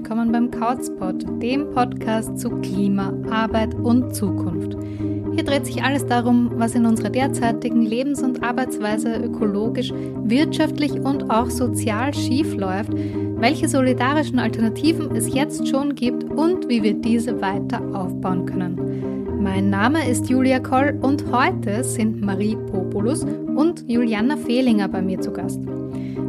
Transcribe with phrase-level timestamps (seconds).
[0.00, 4.76] Willkommen beim Couchspot, dem Podcast zu Klima, Arbeit und Zukunft.
[5.34, 9.92] Hier dreht sich alles darum, was in unserer derzeitigen Lebens- und Arbeitsweise ökologisch,
[10.22, 16.84] wirtschaftlich und auch sozial schief läuft, welche solidarischen Alternativen es jetzt schon gibt und wie
[16.84, 19.42] wir diese weiter aufbauen können.
[19.42, 25.20] Mein Name ist Julia Koll und heute sind Marie Populus und Juliana Fehlinger bei mir
[25.20, 25.60] zu Gast.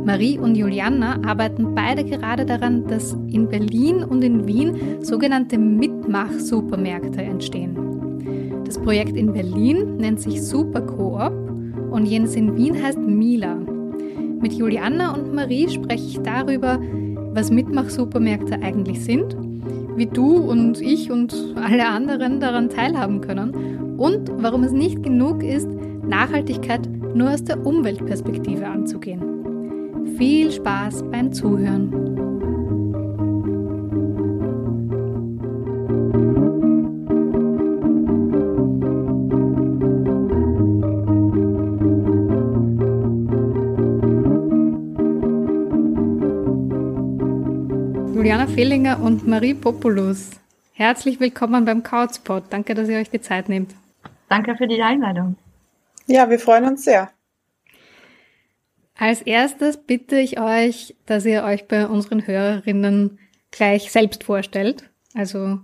[0.05, 7.21] Marie und Juliana arbeiten beide gerade daran, dass in Berlin und in Wien sogenannte Mitmach-Supermärkte
[7.21, 7.77] entstehen.
[8.66, 11.34] Das Projekt in Berlin nennt sich Super Coop
[11.91, 13.55] und jenes in Wien heißt Mila.
[14.41, 16.79] Mit Juliana und Marie spreche ich darüber,
[17.34, 19.35] was Mitmach-Supermärkte eigentlich sind,
[19.95, 25.43] wie du und ich und alle anderen daran teilhaben können und warum es nicht genug
[25.43, 25.70] ist,
[26.07, 29.29] Nachhaltigkeit nur aus der Umweltperspektive anzugehen.
[30.20, 31.93] Viel Spaß beim Zuhören!
[48.13, 50.31] Juliana Fehlinger und Marie Populus.
[50.73, 52.43] Herzlich willkommen beim Couchpot.
[52.49, 53.73] Danke, dass ihr euch die Zeit nehmt.
[54.27, 55.37] Danke für die Einladung.
[56.07, 57.09] Ja, wir freuen uns sehr.
[59.00, 63.18] Als erstes bitte ich euch, dass ihr euch bei unseren Hörerinnen
[63.50, 64.90] gleich selbst vorstellt.
[65.16, 65.59] Also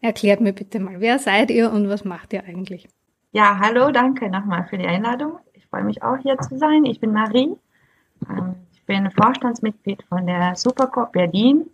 [0.00, 2.88] erklärt mir bitte mal, wer seid ihr und was macht ihr eigentlich?
[3.30, 5.38] Ja, hallo, danke nochmal für die Einladung.
[5.52, 6.84] Ich freue mich auch hier zu sein.
[6.84, 7.54] Ich bin Marie.
[8.28, 11.70] Ähm, ich bin Vorstandsmitglied von der Supercorp Berlin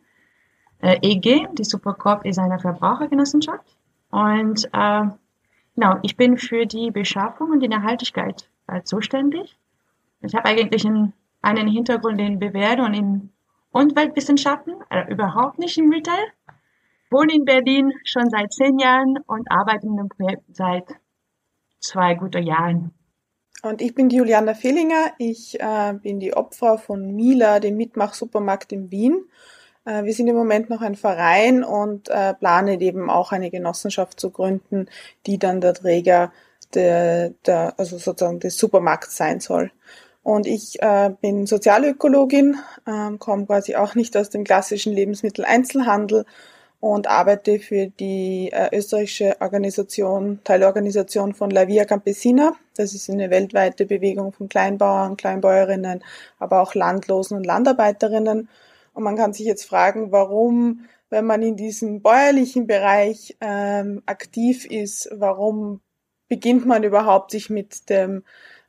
[0.82, 1.46] äh, EG.
[1.54, 3.74] Die Supercorp ist eine Verbrauchergenossenschaft.
[4.10, 5.02] Und äh,
[5.76, 9.56] genau, ich bin für die Beschaffung und die Nachhaltigkeit äh, zuständig.
[10.20, 11.12] Ich habe eigentlich einen,
[11.42, 13.32] einen Hintergrund in Bewertung und in
[13.72, 16.32] Umweltwissenschaften, äh, überhaupt nicht im Retail.
[17.10, 20.84] Wohne in Berlin schon seit zehn Jahren und arbeite in dem Projekt seit
[21.80, 22.92] zwei guten Jahren.
[23.62, 25.12] Und ich bin die Juliana Fehlinger.
[25.18, 29.24] Ich äh, bin die Opfer von Mila, dem Mitmach-Supermarkt in Wien.
[29.84, 34.20] Äh, wir sind im Moment noch ein Verein und äh, planen eben auch eine Genossenschaft
[34.20, 34.88] zu gründen,
[35.26, 36.32] die dann der Träger
[36.74, 39.70] der, der also sozusagen des Supermarkts sein soll.
[40.26, 46.24] Und ich äh, bin Sozialökologin, äh, komme quasi auch nicht aus dem klassischen Lebensmitteleinzelhandel
[46.80, 52.56] und arbeite für die äh, österreichische Organisation, Teilorganisation von La Via Campesina.
[52.74, 56.02] Das ist eine weltweite Bewegung von Kleinbauern, Kleinbäuerinnen,
[56.40, 58.48] aber auch Landlosen und Landarbeiterinnen.
[58.94, 64.64] Und man kann sich jetzt fragen, warum, wenn man in diesem bäuerlichen Bereich ähm, aktiv
[64.64, 65.82] ist, warum
[66.26, 68.24] beginnt man überhaupt sich mit dem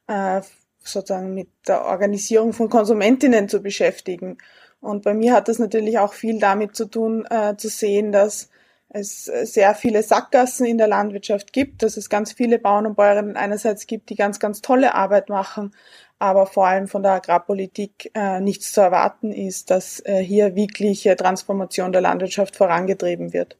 [0.05, 0.41] äh,
[0.87, 4.37] sozusagen mit der Organisierung von Konsumentinnen zu beschäftigen.
[4.79, 8.49] Und bei mir hat das natürlich auch viel damit zu tun, äh, zu sehen, dass
[8.89, 13.35] es sehr viele Sackgassen in der Landwirtschaft gibt, dass es ganz viele Bauern und Bäuerinnen
[13.35, 15.73] einerseits gibt, die ganz, ganz tolle Arbeit machen,
[16.19, 21.15] aber vor allem von der Agrarpolitik äh, nichts zu erwarten ist, dass äh, hier wirkliche
[21.15, 23.57] Transformation der Landwirtschaft vorangetrieben wird.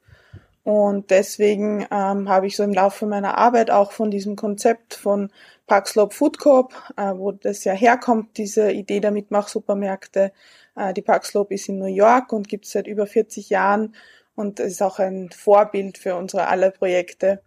[0.63, 5.29] Und deswegen ähm, habe ich so im Laufe meiner Arbeit auch von diesem Konzept von
[5.67, 10.31] Park Slope Food Corp, äh, wo das ja herkommt, diese Idee der Mitmachsupermärkte.
[10.75, 13.93] Äh, die Park Slope ist in New York und gibt es seit über 40 Jahren
[14.35, 17.41] und ist auch ein Vorbild für unsere alle Projekte.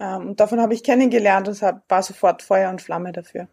[0.00, 3.48] Ähm, und davon habe ich kennengelernt und war sofort Feuer und Flamme dafür.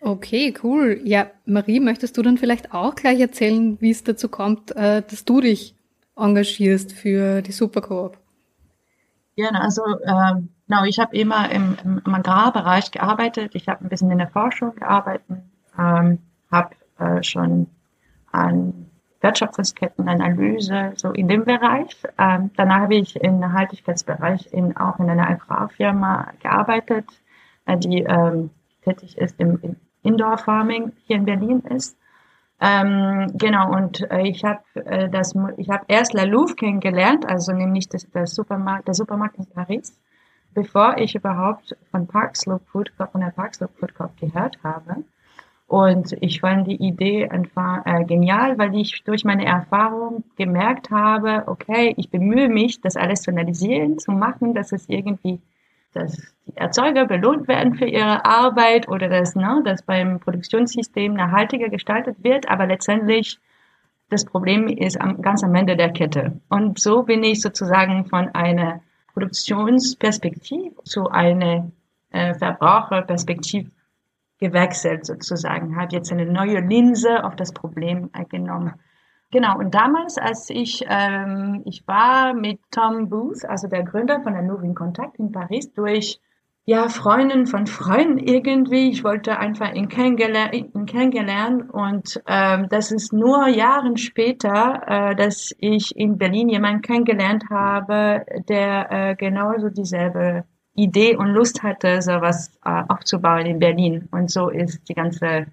[0.00, 1.00] Okay, cool.
[1.04, 5.24] Ja, Marie, möchtest du dann vielleicht auch gleich erzählen, wie es dazu kommt, äh, dass
[5.24, 5.74] du dich
[6.16, 8.18] engagierst für die Supercoop?
[9.36, 13.54] Gerne, also äh, genau, ich habe immer im, im Agrarbereich gearbeitet.
[13.54, 15.24] Ich habe ein bisschen in der Forschung gearbeitet,
[15.78, 16.18] ähm,
[16.50, 17.68] habe äh, schon
[18.32, 21.96] an Wertschöpfungskettenanalyse, so in dem Bereich.
[22.18, 27.06] Ähm, danach habe ich im Nachhaltigkeitsbereich in, auch in einer Agrarfirma gearbeitet,
[27.64, 28.50] äh, die ähm,
[28.84, 31.96] tätig ist im, im Indoor Farming hier in Berlin ist.
[32.60, 37.52] Ähm, genau, und äh, ich habe äh, das, ich habe erst La Louvre kennengelernt, also
[37.52, 39.98] nämlich das, das Supermarkt, der Supermarkt in Paris,
[40.54, 44.58] bevor ich überhaupt von Park Slope Food Corp, von der Park Slope Food Corp gehört
[44.62, 45.04] habe.
[45.66, 51.44] Und ich fand die Idee einfach äh, genial, weil ich durch meine Erfahrung gemerkt habe,
[51.46, 55.40] okay, ich bemühe mich, das alles zu analysieren, zu machen, dass es irgendwie
[55.94, 61.68] dass die Erzeuger belohnt werden für ihre Arbeit oder dass, ne, dass beim Produktionssystem nachhaltiger
[61.68, 63.38] gestaltet wird, aber letztendlich
[64.10, 66.40] das Problem ist am, ganz am Ende der Kette.
[66.48, 68.80] Und so bin ich sozusagen von einer
[69.14, 71.70] Produktionsperspektive zu einer
[72.10, 73.70] äh, Verbraucherperspektive
[74.38, 78.74] gewechselt sozusagen, habe jetzt eine neue Linse auf das Problem genommen.
[79.30, 84.32] Genau, und damals, als ich, ähm, ich war mit Tom Booth, also der Gründer von
[84.32, 86.20] der Nouvelle Kontakt in Paris, durch
[86.66, 88.88] ja, Freundin von Freunden irgendwie.
[88.88, 95.14] Ich wollte einfach ihn, kennengelernt, ihn kennengelernt und ähm, das ist nur Jahren später, äh,
[95.14, 100.44] dass ich in Berlin jemanden kennengelernt habe, der äh, genauso dieselbe
[100.74, 104.08] Idee und Lust hatte, sowas äh, aufzubauen in Berlin.
[104.10, 105.46] Und so ist die ganze,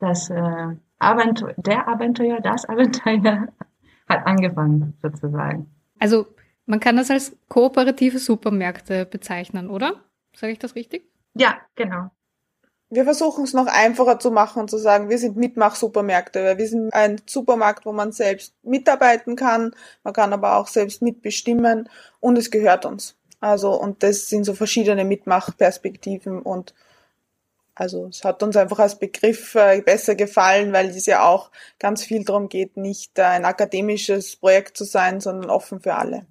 [0.00, 3.48] das äh, Abenteuer, der Abenteuer, das Abenteuer
[4.08, 5.66] hat angefangen sozusagen.
[5.98, 6.26] Also
[6.64, 10.05] man kann das als kooperative Supermärkte bezeichnen, oder?
[10.36, 11.08] Sage ich das richtig?
[11.34, 12.10] Ja, genau.
[12.88, 16.68] Wir versuchen es noch einfacher zu machen und zu sagen, wir sind Mitmach-Supermärkte, weil wir
[16.68, 19.74] sind ein Supermarkt, wo man selbst mitarbeiten kann,
[20.04, 21.88] man kann aber auch selbst mitbestimmen
[22.20, 23.16] und es gehört uns.
[23.40, 26.74] Also, und das sind so verschiedene Mitmachperspektiven und
[27.74, 32.04] also es hat uns einfach als Begriff äh, besser gefallen, weil es ja auch ganz
[32.04, 36.26] viel darum geht, nicht ein akademisches Projekt zu sein, sondern offen für alle.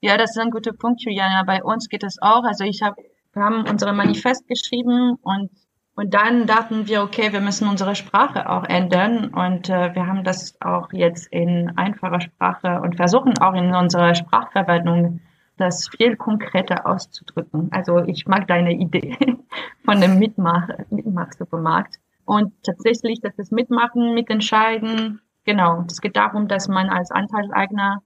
[0.00, 1.42] Ja, das ist ein guter Punkt, Juliana.
[1.44, 2.44] Bei uns geht es auch.
[2.44, 2.96] Also ich habe,
[3.32, 5.50] wir haben unsere Manifest geschrieben und
[5.96, 10.24] und dann dachten wir, okay, wir müssen unsere Sprache auch ändern und äh, wir haben
[10.24, 15.20] das auch jetzt in einfacher Sprache und versuchen auch in unserer Sprachverwaltung
[15.58, 17.68] das viel konkreter auszudrücken.
[17.70, 19.14] Also ich mag deine Idee
[19.84, 21.96] von dem Mitmach, Mitmach-Supermarkt.
[22.24, 28.02] Und tatsächlich, das Mitmachen, Mitentscheiden, genau, es geht darum, dass man als Anteilseigner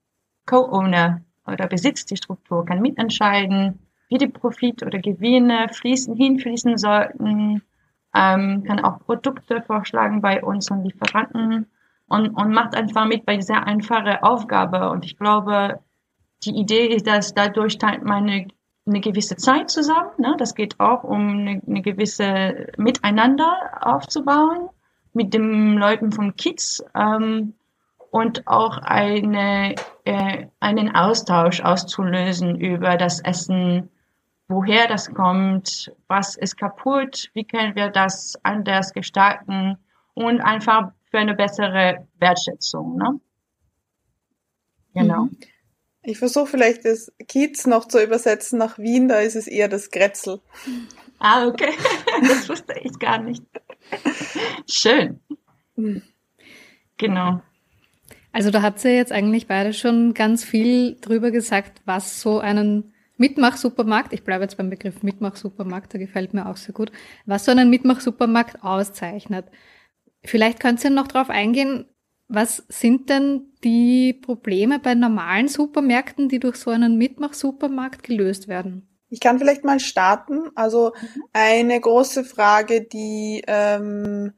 [0.47, 7.63] Co-Owner oder besitzt die Struktur, kann mitentscheiden, wie die Profit oder Gewinne fließen, hinfließen sollten,
[8.15, 11.67] ähm, kann auch Produkte vorschlagen bei unseren Lieferanten
[12.09, 14.91] und, und macht einfach mit bei dieser einfachen Aufgabe.
[14.91, 15.81] Und ich glaube,
[16.45, 18.49] die Idee ist, dass dadurch teilt man eine,
[18.87, 20.11] eine gewisse Zeit zusammen.
[20.19, 20.35] Ne?
[20.39, 24.69] Das geht auch um eine, eine gewisse Miteinander aufzubauen
[25.13, 26.85] mit den Leuten vom Kids.
[26.95, 27.55] Ähm,
[28.11, 29.75] und auch eine,
[30.05, 33.91] äh, einen Austausch auszulösen über das Essen,
[34.49, 39.79] woher das kommt, was ist kaputt, wie können wir das anders gestalten
[40.15, 42.97] und einfach für eine bessere Wertschätzung.
[42.97, 43.21] Ne?
[44.95, 45.25] Genau.
[45.25, 45.39] Mhm.
[46.03, 49.91] Ich versuche vielleicht das Kiez noch zu übersetzen nach Wien, da ist es eher das
[49.91, 50.41] Grätzl.
[51.19, 51.73] Ah, okay.
[52.29, 53.43] Das wusste ich gar nicht.
[54.69, 55.21] Schön.
[55.77, 56.03] Mhm.
[56.99, 57.41] Genau.
[58.35, 62.93] Also da hat sie jetzt eigentlich beide schon ganz viel drüber gesagt, was so einen
[63.17, 66.91] Mitmachsupermarkt, ich bleibe jetzt beim Begriff Mitmachsupermarkt, der gefällt mir auch sehr gut,
[67.27, 69.47] was so einen Mitmachsupermarkt auszeichnet.
[70.25, 71.85] Vielleicht könnt ihr noch darauf eingehen,
[72.27, 78.89] was sind denn die Probleme bei normalen Supermärkten, die durch so einen Mitmachsupermarkt gelöst werden?
[79.11, 80.51] Ich kann vielleicht mal starten.
[80.57, 81.23] Also mhm.
[81.33, 84.33] eine große Frage, die ähm,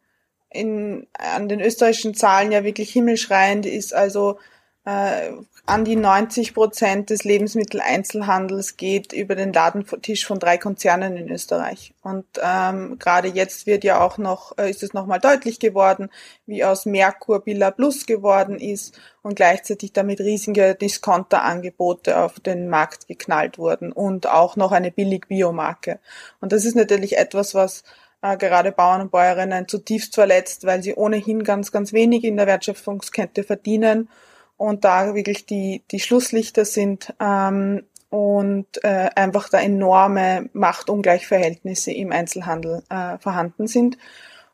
[0.57, 3.95] in, an den österreichischen Zahlen ja wirklich himmelschreiend ist.
[3.95, 4.39] Also
[4.87, 5.33] äh,
[5.69, 11.93] an die 90 Prozent des Lebensmitteleinzelhandels geht über den Ladentisch von drei Konzernen in Österreich.
[12.03, 16.09] Und ähm, gerade jetzt wird ja auch noch, äh, ist es nochmal deutlich geworden,
[16.47, 23.09] wie aus Merkur Billa Plus geworden ist und gleichzeitig damit riesige Discounterangebote auf den Markt
[23.09, 25.99] geknallt wurden und auch noch eine Billig-Biomarke.
[26.41, 27.83] Und das ist natürlich etwas, was
[28.21, 33.45] gerade Bauern und Bäuerinnen zutiefst verletzt, weil sie ohnehin ganz, ganz wenig in der Wertschöpfungskette
[33.45, 34.09] verdienen
[34.57, 42.13] und da wirklich die, die Schlusslichter sind ähm, und äh, einfach da enorme Machtungleichverhältnisse im
[42.13, 43.99] Einzelhandel äh, vorhanden sind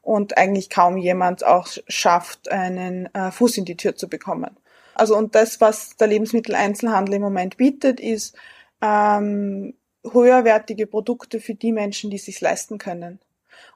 [0.03, 4.57] und eigentlich kaum jemand auch schafft, einen äh, Fuß in die Tür zu bekommen.
[4.95, 8.37] Also und das, was der Lebensmitteleinzelhandel im Moment bietet, ist
[8.83, 13.21] ähm, höherwertige Produkte für die Menschen, die es sich leisten können.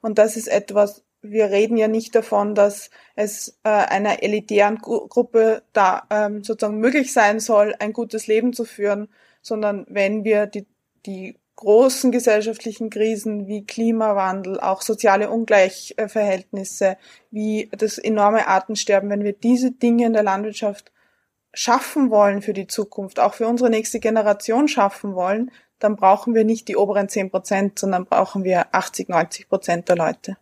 [0.00, 5.62] Und das ist etwas, wir reden ja nicht davon, dass es äh, einer elitären Gruppe
[5.72, 9.08] da ähm, sozusagen möglich sein soll, ein gutes Leben zu führen,
[9.42, 10.66] sondern wenn wir die,
[11.04, 16.98] die großen gesellschaftlichen Krisen wie Klimawandel, auch soziale Ungleichverhältnisse,
[17.30, 20.92] wie das enorme Artensterben, wenn wir diese Dinge in der Landwirtschaft
[21.54, 26.44] schaffen wollen für die Zukunft, auch für unsere nächste Generation schaffen wollen, dann brauchen wir
[26.44, 30.36] nicht die oberen 10 Prozent, sondern brauchen wir 80, 90 Prozent der Leute.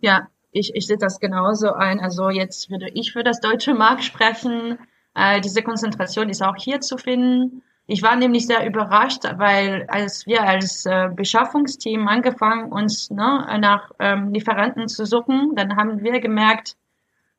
[0.00, 2.00] Ja, ich, ich sehe das genauso ein.
[2.00, 4.78] Also jetzt würde ich für das deutsche Markt sprechen.
[5.14, 7.62] Äh, diese Konzentration ist auch hier zu finden.
[7.86, 13.90] Ich war nämlich sehr überrascht, weil als wir als äh, Beschaffungsteam angefangen, uns ne, nach
[13.98, 16.76] ähm, Lieferanten zu suchen, dann haben wir gemerkt,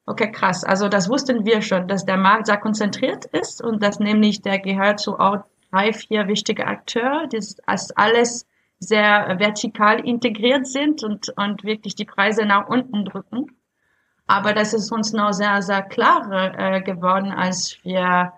[0.10, 4.00] okay, krass, also das wussten wir schon, dass der Markt sehr konzentriert ist und dass
[4.00, 8.48] nämlich der gehört zu auch drei, vier wichtige Akteure, das alles
[8.80, 13.48] sehr vertikal integriert sind und, und wirklich die Preise nach unten drücken.
[14.26, 18.34] Aber das ist uns noch sehr, sehr klar äh, geworden, als wir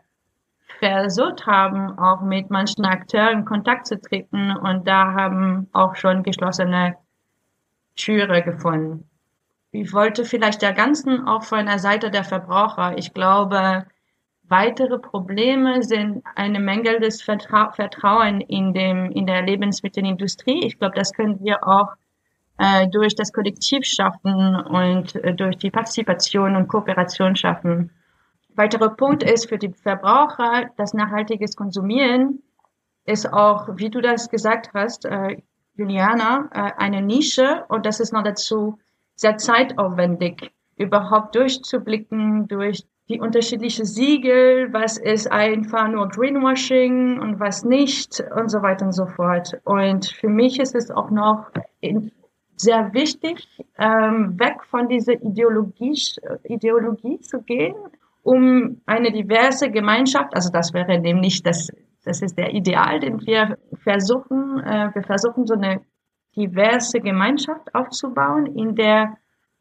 [0.79, 6.23] versucht haben, auch mit manchen Akteuren in Kontakt zu treten und da haben auch schon
[6.23, 6.97] geschlossene
[7.95, 9.10] Türe gefunden.
[9.71, 12.97] Ich wollte vielleicht der ganzen auch von der Seite der Verbraucher.
[12.97, 13.85] Ich glaube,
[14.43, 20.65] weitere Probleme sind eine mangelndes Vertra Vertrauen in dem in der Lebensmittelindustrie.
[20.65, 21.93] Ich glaube, das können wir auch
[22.57, 27.91] äh, durch das Kollektiv schaffen und äh, durch die Partizipation und Kooperation schaffen.
[28.55, 32.43] Weiterer Punkt ist für die Verbraucher, das nachhaltiges Konsumieren
[33.05, 35.37] ist auch, wie du das gesagt hast, äh,
[35.75, 38.77] Juliana, äh, eine Nische und das ist noch dazu
[39.21, 47.63] sehr zeitaufwendig, überhaupt durchzublicken durch die unterschiedlichen Siegel, was ist einfach nur Greenwashing und was
[47.63, 49.59] nicht und so weiter und so fort.
[49.63, 51.51] Und für mich ist es auch noch
[52.55, 53.47] sehr wichtig,
[53.77, 55.97] ähm, weg von dieser Ideologie,
[56.43, 57.75] Ideologie zu gehen
[58.23, 61.69] um eine diverse Gemeinschaft, also das wäre nämlich das,
[62.03, 65.81] das ist der Ideal, den wir versuchen, äh, wir versuchen so eine
[66.35, 69.17] diverse Gemeinschaft aufzubauen, in der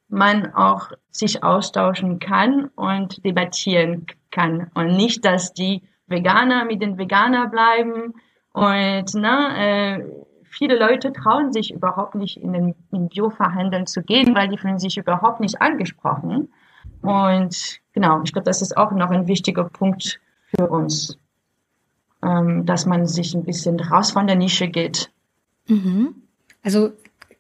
[0.09, 6.99] man auch sich austauschen kann und debattieren kann und nicht, dass die Veganer mit den
[6.99, 8.15] Veganer bleiben
[8.53, 10.05] und na, äh,
[10.51, 14.79] viele Leute trauen sich überhaupt nicht in den in Bioverhandeln zu gehen, weil die fühlen
[14.79, 16.53] sich überhaupt nicht angesprochen.
[17.03, 20.21] Und genau, ich glaube, das ist auch noch ein wichtiger Punkt
[20.55, 21.17] für uns,
[22.23, 25.13] ähm, dass man sich ein bisschen raus von der Nische geht.
[25.69, 26.23] Mhm.
[26.63, 26.93] Also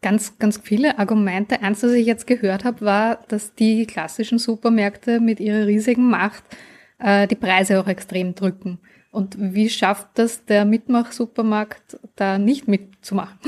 [0.02, 1.60] ganz, ganz viele Argumente.
[1.62, 6.44] Eins, was ich jetzt gehört habe, war, dass die klassischen Supermärkte mit ihrer riesigen Macht
[6.98, 8.78] äh, die Preise auch extrem drücken.
[9.10, 13.38] Und wie schafft das der Mitmach-Supermarkt da nicht mitzumachen?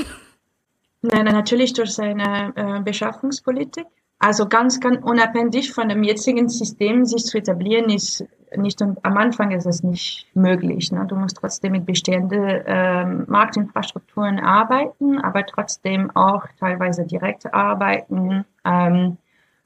[1.01, 3.85] Nein, natürlich durch seine äh, Beschaffungspolitik.
[4.19, 8.25] Also ganz, ganz unabhängig von dem jetzigen System sich zu etablieren, ist
[8.57, 10.91] nicht und am Anfang ist es nicht möglich.
[10.91, 11.05] Ne?
[11.07, 18.45] Du musst trotzdem mit bestehenden ähm, Marktinfrastrukturen arbeiten, aber trotzdem auch teilweise direkt arbeiten.
[18.65, 19.17] Ähm,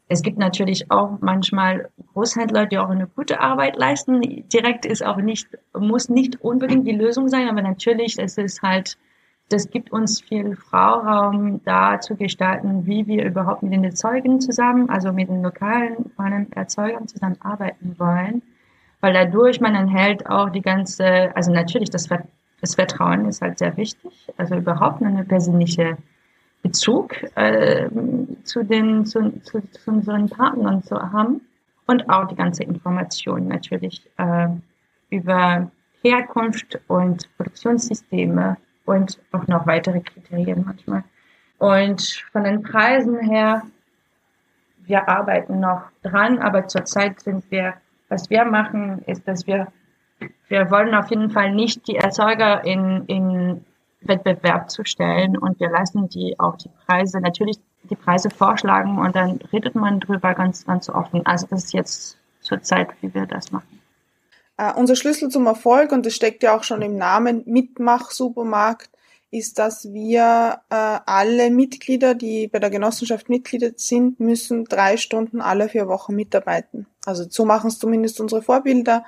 [0.10, 4.22] es gibt natürlich auch manchmal Großhändler, die auch eine gute Arbeit leisten.
[4.48, 8.98] Direkt ist auch nicht, muss nicht unbedingt die Lösung sein, aber natürlich ist es halt
[9.50, 14.90] das gibt uns viel Freiraum, da zu gestalten, wie wir überhaupt mit den Erzeugern zusammen,
[14.90, 16.12] also mit den lokalen
[16.52, 18.42] Erzeugern zusammenarbeiten wollen.
[19.08, 22.10] Weil dadurch man enthält auch die ganze, also natürlich das,
[22.60, 25.96] das Vertrauen ist halt sehr wichtig, also überhaupt eine persönliche
[26.62, 27.88] Bezug äh,
[28.44, 31.40] zu den zu, zu, zu unseren Partnern zu haben
[31.86, 34.50] und auch die ganze Information natürlich äh,
[35.10, 35.72] über
[36.02, 41.06] Herkunft und Produktionssysteme und auch noch weitere Kriterien manchmal.
[41.60, 43.62] Und von den Preisen her,
[44.80, 47.76] wir arbeiten noch dran, aber zurzeit sind wir,
[48.10, 49.68] was wir machen, ist, dass wir,
[50.48, 53.66] wir wollen auf jeden Fall nicht die Erzeuger in, in
[54.02, 59.16] Wettbewerb zu stellen und wir lassen die auch die Preise, natürlich die Preise vorschlagen und
[59.16, 61.26] dann redet man drüber ganz, ganz offen.
[61.26, 63.82] Also das ist jetzt zurzeit, wie wir das machen.
[64.60, 68.90] Uh, unser Schlüssel zum Erfolg, und das steckt ja auch schon im Namen Mitmach-Supermarkt,
[69.32, 75.42] ist, dass wir äh, alle Mitglieder, die bei der Genossenschaft Mitglieder sind, müssen drei Stunden
[75.42, 76.88] alle vier Wochen mitarbeiten.
[77.06, 79.06] Also so machen es zumindest unsere Vorbilder.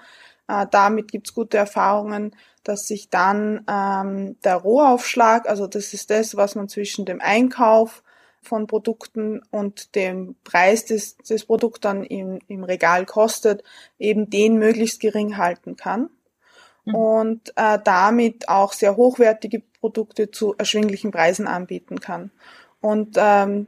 [0.48, 6.36] Äh, damit gibt's gute Erfahrungen, dass sich dann ähm, der Rohaufschlag, also das ist das,
[6.36, 8.04] was man zwischen dem Einkauf
[8.42, 13.64] von Produkten und dem Preis des, des Produkts dann im, im Regal kostet,
[13.98, 16.10] eben den möglichst gering halten kann
[16.86, 16.96] mhm.
[16.96, 22.32] und äh, damit auch sehr hochwertige Produkte zu erschwinglichen Preisen anbieten kann.
[22.82, 23.68] Und ähm,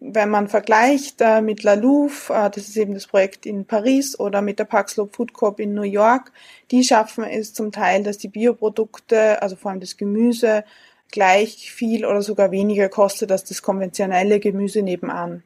[0.00, 4.18] wenn man vergleicht äh, mit La Louve, äh, das ist eben das Projekt in Paris,
[4.18, 6.32] oder mit der Paxlow Food Corp in New York,
[6.70, 10.64] die schaffen es zum Teil, dass die Bioprodukte, also vor allem das Gemüse,
[11.10, 15.42] gleich viel oder sogar weniger kostet als das konventionelle Gemüse nebenan.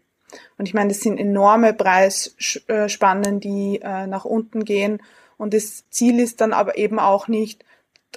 [0.59, 5.01] Und ich meine, das sind enorme Preisspannen, die äh, nach unten gehen.
[5.37, 7.65] Und das Ziel ist dann aber eben auch nicht,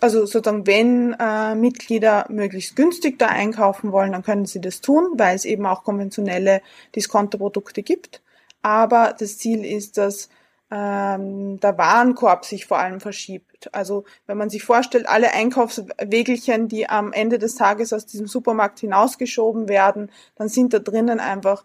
[0.02, 5.14] also sozusagen, wenn äh, Mitglieder möglichst günstig da einkaufen wollen, dann können sie das tun,
[5.16, 6.62] weil es eben auch konventionelle
[6.96, 8.22] Discounterprodukte gibt.
[8.62, 10.30] Aber das Ziel ist, dass
[10.72, 13.70] ähm, der Warenkorb sich vor allem verschiebt.
[13.74, 18.80] Also wenn man sich vorstellt, alle Einkaufswegelchen, die am Ende des Tages aus diesem Supermarkt
[18.80, 21.64] hinausgeschoben werden, dann sind da drinnen einfach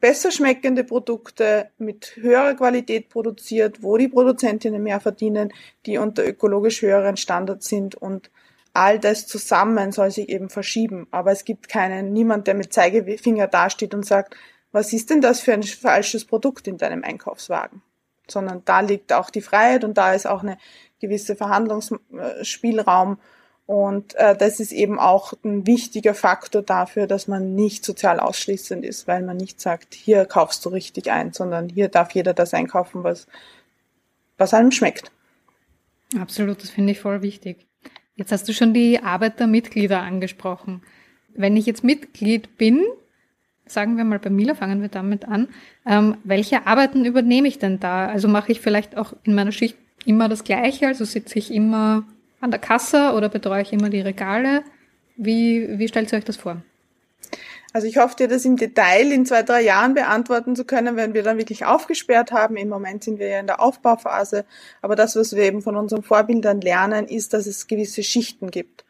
[0.00, 5.52] besser schmeckende Produkte mit höherer Qualität produziert, wo die Produzentinnen mehr verdienen,
[5.86, 8.30] die unter ökologisch höheren Standards sind und
[8.76, 11.06] all das zusammen soll sich eben verschieben.
[11.10, 14.36] Aber es gibt keinen, niemand, der mit Zeigefinger dasteht und sagt,
[14.70, 17.80] was ist denn das für ein falsches Produkt in deinem Einkaufswagen?
[18.28, 20.58] Sondern da liegt auch die Freiheit und da ist auch eine
[21.00, 23.18] gewisse Verhandlungsspielraum.
[23.66, 28.84] Und äh, das ist eben auch ein wichtiger Faktor dafür, dass man nicht sozial ausschließend
[28.84, 32.54] ist, weil man nicht sagt, hier kaufst du richtig ein, sondern hier darf jeder das
[32.54, 33.26] einkaufen, was,
[34.38, 35.10] was einem schmeckt.
[36.16, 37.66] Absolut, das finde ich voll wichtig.
[38.14, 40.82] Jetzt hast du schon die Arbeit der Mitglieder angesprochen.
[41.34, 42.84] Wenn ich jetzt Mitglied bin,
[43.66, 45.48] sagen wir mal bei Mila, fangen wir damit an,
[45.84, 48.06] ähm, welche Arbeiten übernehme ich denn da?
[48.06, 52.04] Also mache ich vielleicht auch in meiner Schicht immer das Gleiche, also sitze ich immer
[52.40, 54.62] an der Kasse oder betreue ich immer die Regale?
[55.16, 56.62] Wie, wie stellt ihr euch das vor?
[57.72, 61.12] Also ich hoffe dir, das im Detail in zwei, drei Jahren beantworten zu können, wenn
[61.12, 62.56] wir dann wirklich aufgesperrt haben.
[62.56, 64.46] Im Moment sind wir ja in der Aufbauphase.
[64.80, 68.86] Aber das, was wir eben von unseren Vorbildern lernen, ist, dass es gewisse Schichten gibt.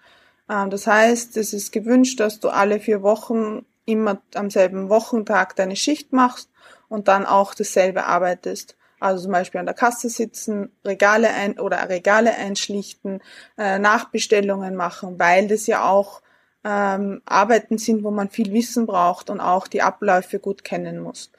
[0.49, 5.57] Ähm, das heißt, es ist gewünscht, dass du alle vier Wochen immer am selben Wochentag
[5.57, 6.49] deine Schicht machst
[6.89, 8.77] und dann auch dasselbe arbeitest.
[9.07, 13.23] Also zum Beispiel an der Kasse sitzen, Regale ein oder Regale einschlichten,
[13.57, 16.23] äh, Nachbestellungen machen, weil das ja auch
[16.65, 21.31] ähm, Arbeiten sind, wo man viel Wissen braucht und auch die Abläufe gut kennen muss.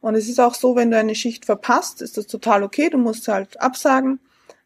[0.00, 2.98] Und es ist auch so, wenn du eine Schicht verpasst, ist das total okay, du
[2.98, 4.20] musst halt absagen,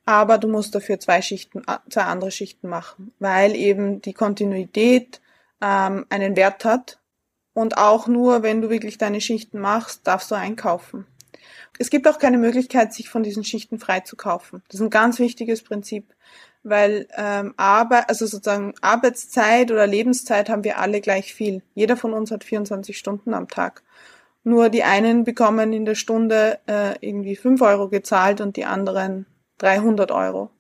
[0.05, 5.23] aber du musst dafür zwei Schichten, äh, zwei andere Schichten machen, weil eben die Kontinuität
[5.62, 6.99] ähm, einen Wert hat
[7.55, 11.07] und auch nur, wenn du wirklich deine Schichten machst, darfst du einkaufen.
[11.80, 14.62] Es gibt auch keine Möglichkeit, sich von diesen Schichten frei zu kaufen.
[14.68, 16.14] Das ist ein ganz wichtiges Prinzip
[16.62, 21.62] weil ähm, Arbeit, also sozusagen Arbeitszeit oder Lebenszeit haben wir alle gleich viel.
[21.75, 23.82] Jeder von uns hat 24 Stunden am Tag.
[24.44, 29.26] Nur die einen bekommen in der Stunde äh, irgendwie 5 Euro gezahlt und die anderen
[29.59, 30.50] 300 Euro.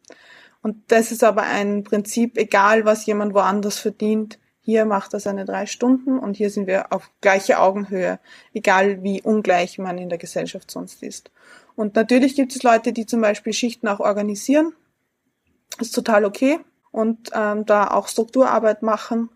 [0.62, 4.38] Und das ist aber ein Prinzip, egal was jemand woanders verdient,
[4.70, 8.20] hier macht er seine drei Stunden und hier sind wir auf gleiche Augenhöhe,
[8.54, 11.30] egal wie ungleich man in der Gesellschaft sonst ist.
[11.74, 14.72] Und natürlich gibt es Leute, die zum Beispiel Schichten auch organisieren
[15.78, 19.30] ist total okay und ähm, da auch Strukturarbeit machen,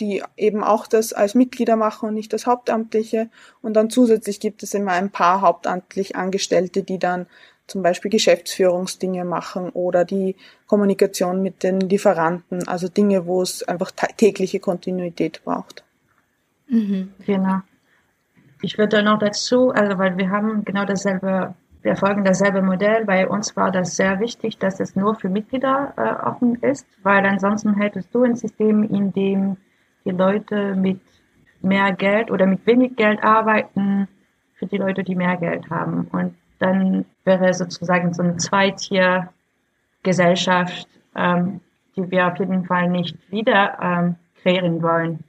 [0.00, 3.30] die eben auch das als Mitglieder machen und nicht das Hauptamtliche.
[3.60, 7.26] Und dann zusätzlich gibt es immer ein paar hauptamtlich Angestellte, die dann
[7.66, 13.90] zum Beispiel Geschäftsführungsdinge machen oder die Kommunikation mit den Lieferanten, also Dinge, wo es einfach
[13.90, 15.84] tägliche Kontinuität braucht.
[16.68, 17.12] Mhm.
[17.26, 17.60] Genau.
[18.62, 23.04] Ich würde noch dazu, also weil wir haben genau dasselbe wir folgen dasselbe Modell.
[23.04, 27.26] Bei uns war das sehr wichtig, dass es nur für Mitglieder äh, offen ist, weil
[27.26, 29.56] ansonsten hättest du ein System, in dem
[30.04, 31.00] die Leute mit
[31.60, 34.08] mehr Geld oder mit wenig Geld arbeiten
[34.54, 36.08] für die Leute, die mehr Geld haben.
[36.12, 41.60] Und dann wäre sozusagen so eine Zweitier-Gesellschaft, ähm,
[41.96, 45.24] die wir auf jeden Fall nicht wieder ähm, kreieren wollen.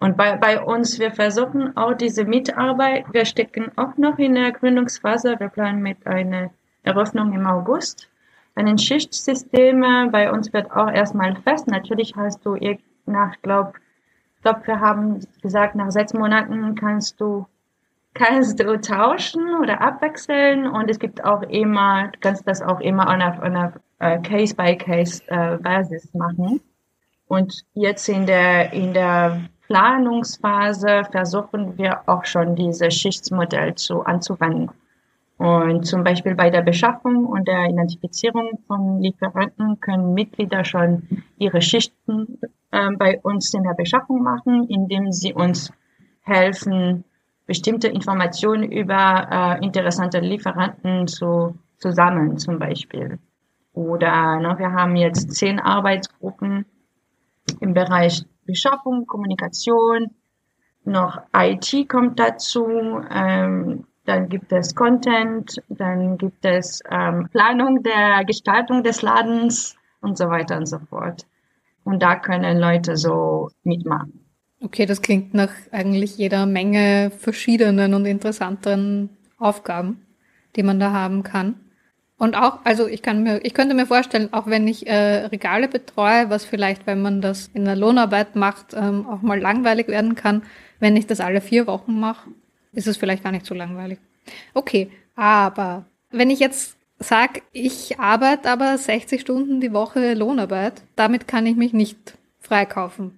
[0.00, 4.52] Und bei, bei uns, wir versuchen auch diese Mitarbeit, wir stecken auch noch in der
[4.52, 6.50] Gründungsphase, wir planen mit einer
[6.82, 8.08] Eröffnung im August.
[8.54, 11.68] Ein Schichtsystem bei uns wird auch erstmal fest.
[11.68, 12.56] Natürlich hast du
[13.06, 13.74] nach, glaub,
[14.42, 17.46] glaub, wir haben gesagt, nach sechs Monaten kannst du
[18.14, 23.08] kannst du tauschen oder abwechseln und es gibt auch immer, du kannst das auch immer
[23.08, 26.60] auf einer äh, Case-by-Case-Basis äh, machen.
[27.26, 34.70] Und jetzt in der, in der Planungsphase versuchen wir auch schon dieses Schichtsmodell zu anzuwenden.
[35.36, 41.62] Und zum Beispiel bei der Beschaffung und der Identifizierung von Lieferanten können Mitglieder schon ihre
[41.62, 42.40] Schichten
[42.72, 45.72] äh, bei uns in der Beschaffung machen, indem sie uns
[46.22, 47.04] helfen,
[47.48, 53.18] bestimmte Informationen über äh, interessante Lieferanten zu, zu sammeln, zum Beispiel.
[53.72, 56.66] Oder ne, wir haben jetzt zehn Arbeitsgruppen
[57.60, 60.10] im Bereich Beschaffung, Kommunikation,
[60.84, 68.24] noch IT kommt dazu, ähm, dann gibt es Content, dann gibt es ähm, Planung der
[68.26, 71.26] Gestaltung des Ladens und so weiter und so fort.
[71.84, 74.27] Und da können Leute so mitmachen.
[74.60, 80.04] Okay, das klingt nach eigentlich jeder Menge verschiedenen und interessanten Aufgaben,
[80.56, 81.60] die man da haben kann.
[82.18, 85.68] Und auch, also ich kann mir, ich könnte mir vorstellen, auch wenn ich äh, Regale
[85.68, 90.16] betreue, was vielleicht, wenn man das in der Lohnarbeit macht, ähm, auch mal langweilig werden
[90.16, 90.42] kann,
[90.80, 92.30] wenn ich das alle vier Wochen mache,
[92.72, 94.00] ist es vielleicht gar nicht so langweilig.
[94.52, 101.28] Okay, aber wenn ich jetzt sage, ich arbeite aber 60 Stunden die Woche Lohnarbeit, damit
[101.28, 103.17] kann ich mich nicht freikaufen.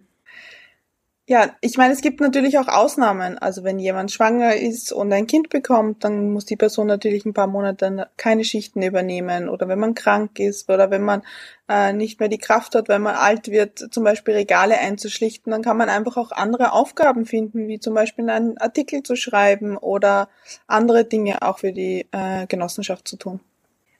[1.30, 3.38] Ja, ich meine, es gibt natürlich auch Ausnahmen.
[3.38, 7.34] Also wenn jemand schwanger ist und ein Kind bekommt, dann muss die Person natürlich ein
[7.34, 9.48] paar Monate keine Schichten übernehmen.
[9.48, 11.22] Oder wenn man krank ist oder wenn man
[11.68, 15.62] äh, nicht mehr die Kraft hat, wenn man alt wird, zum Beispiel Regale einzuschlichten, dann
[15.62, 20.28] kann man einfach auch andere Aufgaben finden, wie zum Beispiel einen Artikel zu schreiben oder
[20.66, 23.38] andere Dinge auch für die äh, Genossenschaft zu tun.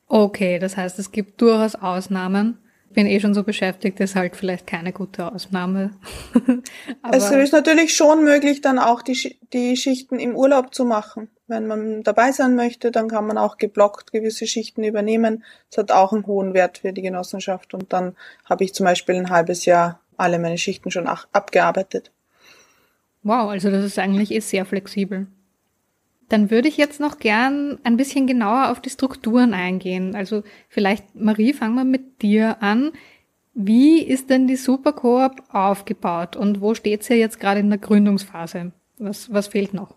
[0.08, 2.58] Okay, das heißt, es gibt durchaus Ausnahmen
[2.92, 5.92] bin eh schon so beschäftigt, ist halt vielleicht keine gute Ausnahme.
[7.12, 11.28] es ist natürlich schon möglich, dann auch die, die Schichten im Urlaub zu machen.
[11.46, 15.44] Wenn man dabei sein möchte, dann kann man auch geblockt gewisse Schichten übernehmen.
[15.70, 17.74] Das hat auch einen hohen Wert für die Genossenschaft.
[17.74, 22.12] Und dann habe ich zum Beispiel ein halbes Jahr alle meine Schichten schon abgearbeitet.
[23.22, 25.26] Wow, also das ist eigentlich eh sehr flexibel.
[26.30, 30.14] Dann würde ich jetzt noch gern ein bisschen genauer auf die Strukturen eingehen.
[30.14, 32.92] Also vielleicht, Marie, fangen wir mit dir an.
[33.52, 38.70] Wie ist denn die Supercoop aufgebaut und wo steht sie jetzt gerade in der Gründungsphase?
[38.98, 39.96] Was, was fehlt noch?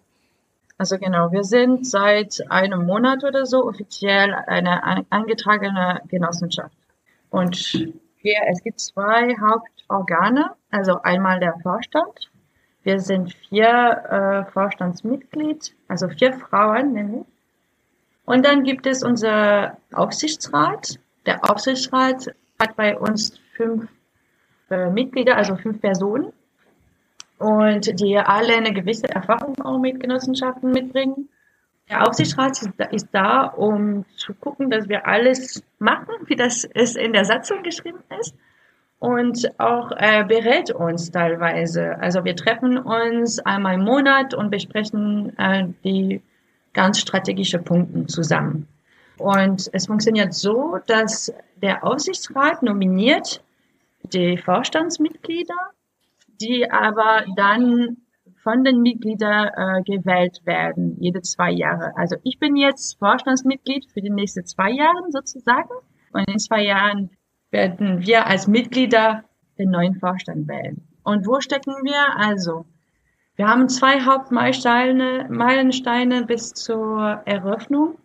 [0.79, 6.75] Also genau, wir sind seit einem Monat oder so offiziell eine eingetragene Genossenschaft.
[7.29, 12.31] Und hier, es gibt zwei Hauptorgane, also einmal der Vorstand
[12.83, 17.25] wir sind vier äh, Vorstandsmitglied, also vier Frauen nämlich.
[18.25, 20.99] Und dann gibt es unser Aufsichtsrat.
[21.25, 22.27] Der Aufsichtsrat
[22.59, 23.89] hat bei uns fünf
[24.69, 26.31] äh, Mitglieder, also fünf Personen.
[27.37, 31.29] Und die alle eine gewisse Erfahrung auch mit Genossenschaften mitbringen.
[31.89, 32.59] Der Aufsichtsrat
[32.91, 37.63] ist da, um zu gucken, dass wir alles machen, wie das es in der Satzung
[37.63, 38.33] geschrieben ist
[39.03, 41.99] und auch äh, berät uns teilweise.
[41.99, 46.21] Also wir treffen uns einmal im Monat und besprechen äh, die
[46.71, 48.65] ganz strategische Punkte zusammen.
[49.17, 53.43] Und es funktioniert so, dass der Aufsichtsrat nominiert
[54.03, 55.71] die Vorstandsmitglieder,
[56.39, 57.97] die aber dann
[58.41, 61.91] von den Mitgliedern äh, gewählt werden, jede zwei Jahre.
[61.97, 65.71] Also ich bin jetzt Vorstandsmitglied für die nächsten zwei Jahre sozusagen.
[66.13, 67.09] Und in zwei Jahren
[67.53, 69.23] werden wir als Mitglieder
[69.57, 70.81] den neuen Vorstand wählen.
[71.03, 72.17] Und wo stecken wir?
[72.17, 72.65] Also,
[73.35, 77.97] wir haben zwei Hauptmeilensteine Meilensteine bis zur Eröffnung.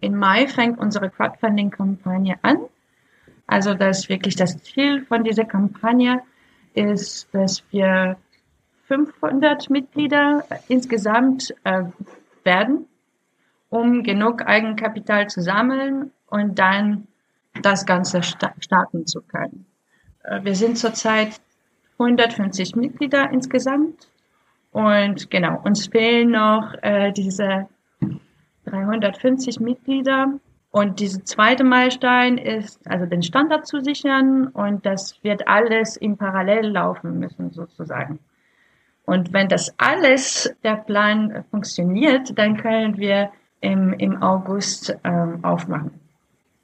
[0.00, 2.58] Im Mai fängt unsere Crowdfunding-Kampagne an.
[3.46, 6.22] Also, das wirklich das Ziel von dieser Kampagne
[6.74, 8.16] ist, dass wir
[8.86, 11.84] 500 Mitglieder insgesamt äh,
[12.44, 12.86] werden,
[13.68, 17.07] um genug Eigenkapital zu sammeln und dann
[17.62, 19.66] das Ganze starten zu können.
[20.24, 21.40] Äh, wir sind zurzeit
[21.98, 24.08] 150 Mitglieder insgesamt
[24.70, 27.68] und genau, uns fehlen noch äh, diese
[28.66, 30.38] 350 Mitglieder.
[30.70, 36.18] Und diese zweite Meilenstein ist, also den Standard zu sichern und das wird alles im
[36.18, 38.18] Parallel laufen müssen sozusagen.
[39.06, 45.92] Und wenn das alles, der Plan funktioniert, dann können wir im, im August ähm, aufmachen.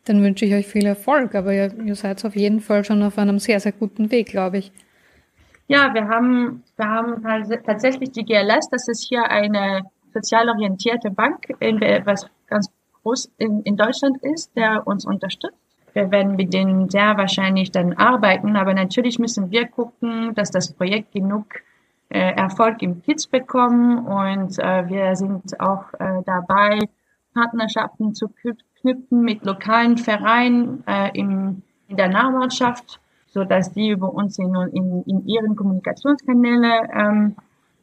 [0.05, 3.19] Dann wünsche ich euch viel Erfolg, aber ihr, ihr seid auf jeden Fall schon auf
[3.19, 4.73] einem sehr, sehr guten Weg, glaube ich.
[5.67, 7.23] Ja, wir haben, wir haben
[7.65, 11.49] tatsächlich die GLS, das ist hier eine sozial orientierte Bank,
[12.05, 12.71] was ganz
[13.03, 15.57] groß in, in Deutschland ist, der uns unterstützt.
[15.95, 20.73] Wir werden mit denen sehr wahrscheinlich dann arbeiten, aber natürlich müssen wir gucken, dass das
[20.73, 21.47] Projekt genug
[22.09, 26.81] äh, Erfolg im Kids bekommen und äh, wir sind auch äh, dabei,
[27.33, 28.29] Partnerschaften zu
[28.85, 35.03] knüpfen mit lokalen Vereinen äh, im, in der Nachbarschaft, so die über uns in, in,
[35.05, 37.37] in ihren Kommunikationskanäle ähm,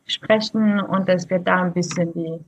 [0.06, 2.40] sprechen und dass wir da ein bisschen die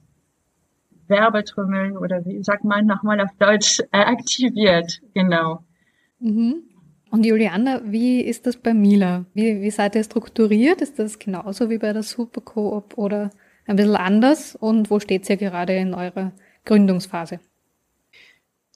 [1.07, 5.63] Werbetrümmel oder wie sagt man nochmal auf Deutsch äh, aktiviert, genau.
[6.19, 6.63] Mhm.
[7.09, 9.25] Und Juliana, wie ist das bei Mila?
[9.33, 10.81] Wie, wie seid ihr strukturiert?
[10.81, 13.29] Ist das genauso wie bei der Supercoop oder
[13.67, 14.55] ein bisschen anders?
[14.55, 16.31] Und wo steht ihr gerade in eurer
[16.65, 17.39] Gründungsphase?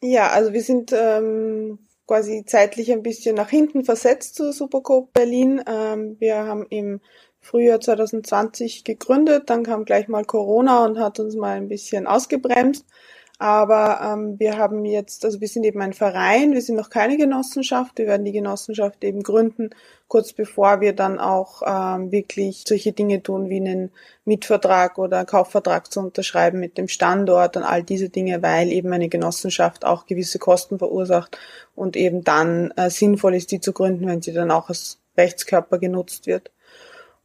[0.01, 5.61] Ja, also wir sind ähm, quasi zeitlich ein bisschen nach hinten versetzt zur Supercoop Berlin.
[5.67, 7.01] Ähm, wir haben im
[7.41, 12.85] Frühjahr 2020 gegründet, dann kam gleich mal Corona und hat uns mal ein bisschen ausgebremst.
[13.39, 17.17] Aber ähm, wir haben jetzt, also wir sind eben ein Verein, wir sind noch keine
[17.17, 19.69] Genossenschaft, wir werden die Genossenschaft eben gründen,
[20.07, 23.91] kurz bevor wir dann auch ähm, wirklich solche Dinge tun, wie einen
[24.25, 29.07] Mietvertrag oder Kaufvertrag zu unterschreiben mit dem Standort und all diese Dinge, weil eben eine
[29.07, 31.37] Genossenschaft auch gewisse Kosten verursacht
[31.75, 35.77] und eben dann äh, sinnvoll ist, die zu gründen, wenn sie dann auch als Rechtskörper
[35.77, 36.49] genutzt wird.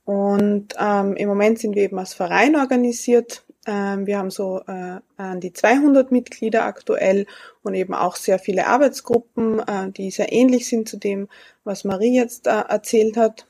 [0.04, 4.98] Und ähm, im Moment sind wir eben als Verein organisiert ähm, wir haben so äh,
[5.16, 7.26] an die 200 Mitglieder aktuell
[7.62, 11.28] und eben auch sehr viele Arbeitsgruppen, äh, die sehr ähnlich sind zu dem,
[11.64, 13.46] was Marie jetzt äh, erzählt hat.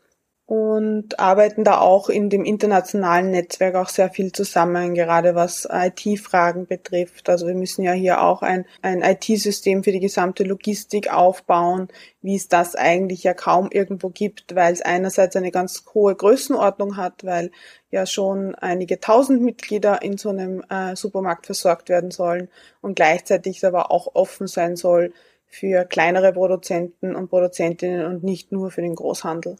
[0.53, 6.67] Und arbeiten da auch in dem internationalen Netzwerk auch sehr viel zusammen, gerade was IT-Fragen
[6.67, 7.31] betrifft.
[7.31, 11.89] Also wir müssen ja hier auch ein, ein IT-System für die gesamte Logistik aufbauen,
[12.21, 16.99] wie es das eigentlich ja kaum irgendwo gibt, weil es einerseits eine ganz hohe Größenordnung
[16.99, 17.51] hat, weil
[17.91, 22.51] ja schon einige tausend Mitglieder in so einem äh, Supermarkt versorgt werden sollen
[22.83, 25.15] und gleichzeitig aber auch offen sein soll
[25.47, 29.57] für kleinere Produzenten und Produzentinnen und nicht nur für den Großhandel.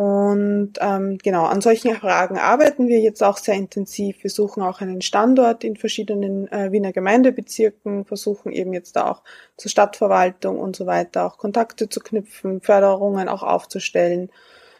[0.00, 4.22] Und ähm, genau, an solchen Fragen arbeiten wir jetzt auch sehr intensiv.
[4.22, 9.22] Wir suchen auch einen Standort in verschiedenen äh, Wiener Gemeindebezirken, versuchen eben jetzt auch
[9.58, 14.30] zur Stadtverwaltung und so weiter auch Kontakte zu knüpfen, Förderungen auch aufzustellen.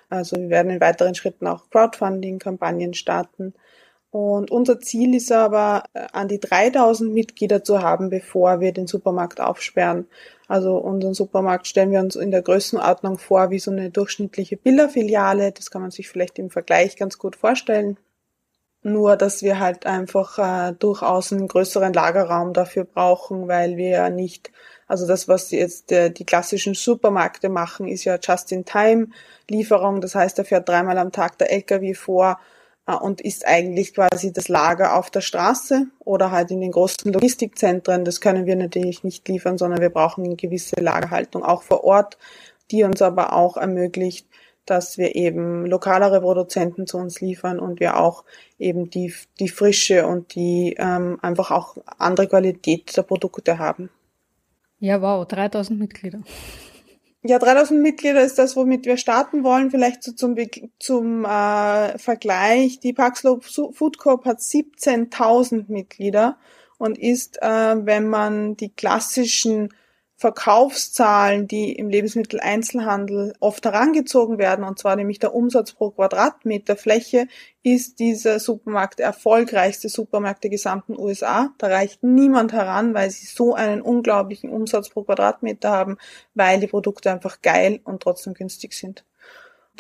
[0.08, 3.52] Also wir werden in weiteren Schritten auch Crowdfunding-Kampagnen starten.
[4.10, 8.88] Und unser Ziel ist aber, äh, an die 3000 Mitglieder zu haben, bevor wir den
[8.88, 10.08] Supermarkt aufsperren.
[10.48, 15.52] Also unseren Supermarkt stellen wir uns in der Größenordnung vor wie so eine durchschnittliche Billa-Filiale.
[15.52, 17.98] Das kann man sich vielleicht im Vergleich ganz gut vorstellen.
[18.82, 24.10] Nur, dass wir halt einfach äh, durchaus einen größeren Lagerraum dafür brauchen, weil wir ja
[24.10, 24.50] nicht,
[24.88, 30.00] also das, was jetzt äh, die klassischen Supermärkte machen, ist ja Just-in-Time-Lieferung.
[30.00, 32.40] Das heißt, da fährt dreimal am Tag der LKW vor
[32.94, 38.04] und ist eigentlich quasi das Lager auf der Straße oder halt in den großen Logistikzentren.
[38.04, 42.18] Das können wir natürlich nicht liefern, sondern wir brauchen eine gewisse Lagerhaltung auch vor Ort,
[42.70, 44.26] die uns aber auch ermöglicht,
[44.66, 48.24] dass wir eben lokalere Produzenten zu uns liefern und wir auch
[48.58, 53.90] eben die, die Frische und die ähm, einfach auch andere Qualität der Produkte haben.
[54.78, 56.20] Ja, wow, 3000 Mitglieder.
[57.22, 59.70] Ja, 3000 Mitglieder ist das, womit wir starten wollen.
[59.70, 60.36] Vielleicht so zum,
[60.78, 62.80] zum äh, Vergleich.
[62.80, 66.38] Die Paxlow Food Corp hat 17.000 Mitglieder
[66.78, 69.68] und ist, äh, wenn man die klassischen
[70.20, 77.26] Verkaufszahlen, die im Lebensmitteleinzelhandel oft herangezogen werden, und zwar nämlich der Umsatz pro Quadratmeter Fläche,
[77.62, 81.54] ist dieser Supermarkt der erfolgreichste Supermarkt der gesamten USA.
[81.56, 85.96] Da reicht niemand heran, weil sie so einen unglaublichen Umsatz pro Quadratmeter haben,
[86.34, 89.06] weil die Produkte einfach geil und trotzdem günstig sind.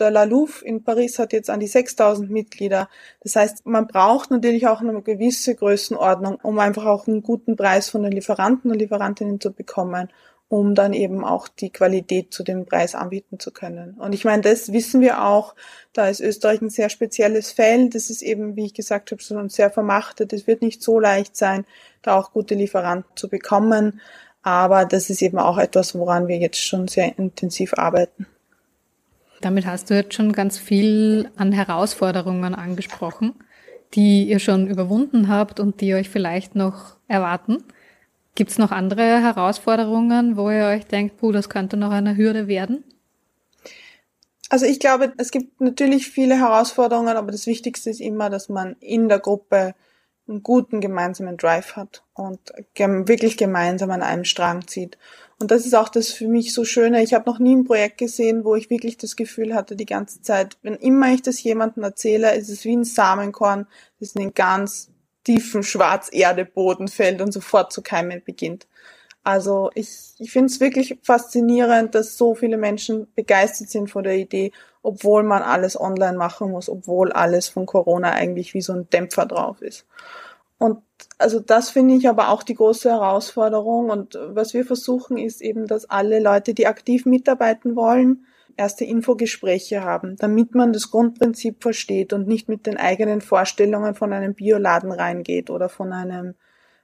[0.00, 2.88] Der La Louvre in Paris hat jetzt an die 6000 Mitglieder.
[3.20, 7.90] Das heißt, man braucht natürlich auch eine gewisse Größenordnung, um einfach auch einen guten Preis
[7.90, 10.08] von den Lieferanten und Lieferantinnen zu bekommen
[10.50, 13.94] um dann eben auch die Qualität zu dem Preis anbieten zu können.
[14.00, 15.54] Und ich meine, das wissen wir auch,
[15.92, 17.94] da ist Österreich ein sehr spezielles Feld.
[17.94, 20.32] Das ist eben, wie ich gesagt habe, schon sehr vermachtet.
[20.32, 21.66] Es wird nicht so leicht sein,
[22.02, 24.00] da auch gute Lieferanten zu bekommen.
[24.42, 28.26] Aber das ist eben auch etwas, woran wir jetzt schon sehr intensiv arbeiten.
[29.40, 33.34] Damit hast du jetzt schon ganz viel an Herausforderungen angesprochen,
[33.94, 37.64] die ihr schon überwunden habt und die euch vielleicht noch erwarten.
[38.34, 42.48] Gibt es noch andere Herausforderungen, wo ihr euch denkt, puh, das könnte noch eine Hürde
[42.48, 42.84] werden?
[44.48, 48.76] Also ich glaube, es gibt natürlich viele Herausforderungen, aber das Wichtigste ist immer, dass man
[48.80, 49.74] in der Gruppe
[50.28, 52.38] einen guten gemeinsamen Drive hat und
[52.74, 54.98] wirklich gemeinsam an einem Strang zieht.
[55.40, 57.02] Und das ist auch das für mich so Schöne.
[57.02, 60.20] Ich habe noch nie ein Projekt gesehen, wo ich wirklich das Gefühl hatte, die ganze
[60.20, 63.66] Zeit, wenn immer ich das jemandem erzähle, ist es wie ein Samenkorn,
[63.98, 64.90] das in den ganz
[65.24, 68.66] tiefen Schwarzerdeboden fällt und sofort zu keimen beginnt.
[69.22, 74.16] Also ich, ich finde es wirklich faszinierend, dass so viele Menschen begeistert sind von der
[74.16, 78.90] Idee, obwohl man alles online machen muss, obwohl alles von Corona eigentlich wie so ein
[78.90, 79.86] Dämpfer drauf ist.
[80.60, 80.82] Und
[81.16, 83.88] also das finde ich aber auch die große Herausforderung.
[83.88, 88.26] Und was wir versuchen, ist eben, dass alle Leute, die aktiv mitarbeiten wollen,
[88.58, 94.12] erste Infogespräche haben, damit man das Grundprinzip versteht und nicht mit den eigenen Vorstellungen von
[94.12, 96.34] einem Bioladen reingeht oder von einem,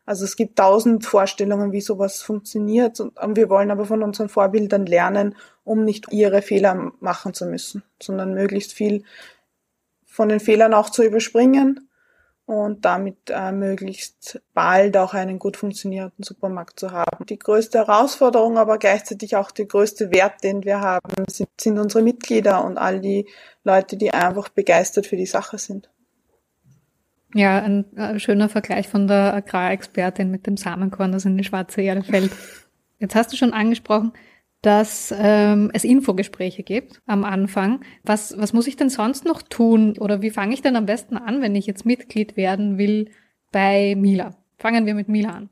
[0.06, 4.86] also es gibt tausend Vorstellungen, wie sowas funktioniert und wir wollen aber von unseren Vorbildern
[4.86, 9.02] lernen, um nicht ihre Fehler machen zu müssen, sondern möglichst viel
[10.06, 11.86] von den Fehlern auch zu überspringen
[12.46, 17.26] und damit äh, möglichst bald auch einen gut funktionierenden Supermarkt zu haben.
[17.26, 22.04] Die größte Herausforderung, aber gleichzeitig auch der größte Wert, den wir haben, sind, sind unsere
[22.04, 23.26] Mitglieder und all die
[23.64, 25.90] Leute, die einfach begeistert für die Sache sind.
[27.34, 31.82] Ja, ein, ein schöner Vergleich von der Agrarexpertin mit dem Samenkorn, das in die schwarze
[31.82, 32.30] Erde fällt.
[33.00, 34.12] Jetzt hast du schon angesprochen,
[34.62, 37.84] dass ähm, es Infogespräche gibt am Anfang.
[38.02, 41.16] Was, was muss ich denn sonst noch tun oder wie fange ich denn am besten
[41.16, 43.10] an, wenn ich jetzt Mitglied werden will
[43.52, 44.36] bei Mila?
[44.58, 45.50] Fangen wir mit Mila an.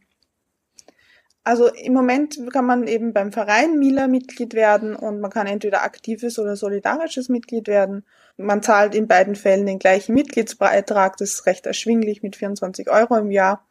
[1.46, 5.82] Also im Moment kann man eben beim Verein Mila Mitglied werden und man kann entweder
[5.82, 8.04] aktives oder solidarisches Mitglied werden.
[8.38, 13.16] Man zahlt in beiden Fällen den gleichen Mitgliedsbeitrag, das ist recht erschwinglich mit 24 Euro
[13.16, 13.66] im Jahr.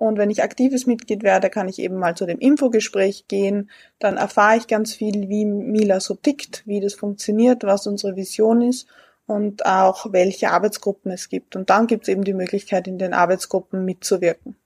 [0.00, 3.68] Und wenn ich aktives Mitglied werde, kann ich eben mal zu dem Infogespräch gehen.
[3.98, 8.62] Dann erfahre ich ganz viel, wie Mila so tickt, wie das funktioniert, was unsere Vision
[8.62, 8.88] ist
[9.26, 11.54] und auch welche Arbeitsgruppen es gibt.
[11.54, 14.56] Und dann gibt es eben die Möglichkeit, in den Arbeitsgruppen mitzuwirken.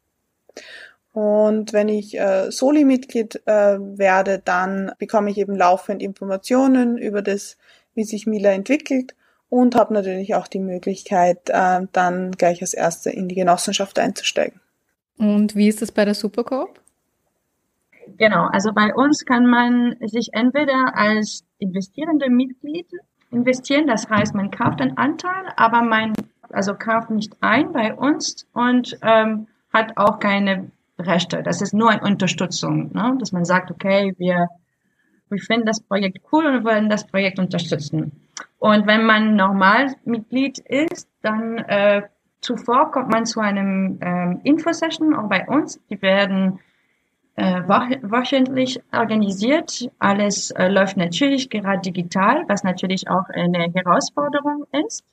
[1.12, 7.56] Und wenn ich äh, Soli-Mitglied äh, werde, dann bekomme ich eben laufend Informationen über das,
[7.96, 9.16] wie sich Mila entwickelt
[9.48, 14.60] und habe natürlich auch die Möglichkeit, äh, dann gleich als Erste in die Genossenschaft einzusteigen.
[15.18, 16.80] Und wie ist das bei der Supercoop?
[18.16, 22.86] Genau, also bei uns kann man sich entweder als investierende Mitglied
[23.30, 26.12] investieren, das heißt, man kauft einen Anteil, aber man
[26.50, 31.42] also kauft nicht ein bei uns und ähm, hat auch keine Rechte.
[31.42, 33.16] Das ist nur eine Unterstützung, ne?
[33.18, 34.48] dass man sagt, okay, wir,
[35.28, 38.12] wir finden das Projekt cool und wollen das Projekt unterstützen.
[38.58, 42.02] Und wenn man normal Mitglied ist, dann äh,
[42.44, 45.80] Zuvor kommt man zu einem ähm, Infosession auch bei uns.
[45.88, 46.60] Die werden
[47.36, 49.88] äh, wöchentlich organisiert.
[49.98, 55.06] Alles äh, läuft natürlich gerade digital, was natürlich auch eine Herausforderung ist.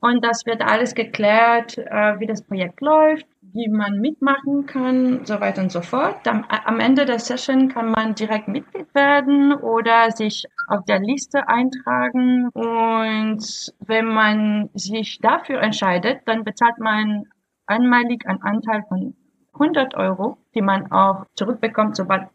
[0.00, 5.40] Und das wird alles geklärt, äh, wie das Projekt läuft, wie man mitmachen kann, so
[5.40, 6.26] weiter und so fort.
[6.26, 11.48] Am, am Ende der Session kann man direkt Mitglied werden oder sich auf der Liste
[11.48, 12.48] eintragen.
[12.48, 17.24] Und wenn man sich dafür entscheidet, dann bezahlt man
[17.66, 19.14] einmalig einen Anteil von
[19.54, 22.28] 100 Euro, die man auch zurückbekommt, sobald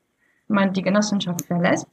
[0.47, 1.87] man die Genossenschaft verlässt.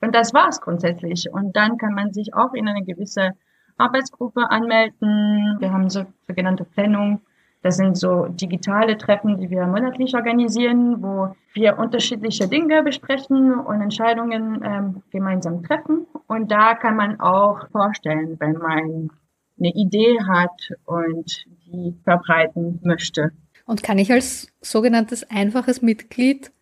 [0.00, 1.30] Und das war's grundsätzlich.
[1.32, 3.32] Und dann kann man sich auch in eine gewisse
[3.78, 5.56] Arbeitsgruppe anmelden.
[5.58, 7.20] Wir haben so sogenannte Plenum
[7.62, 13.80] das sind so digitale Treffen, die wir monatlich organisieren, wo wir unterschiedliche Dinge besprechen und
[13.80, 16.06] Entscheidungen ähm, gemeinsam treffen.
[16.26, 19.10] Und da kann man auch vorstellen, wenn man
[19.58, 23.32] eine Idee hat und die verbreiten möchte.
[23.66, 26.52] Und kann ich als sogenanntes einfaches Mitglied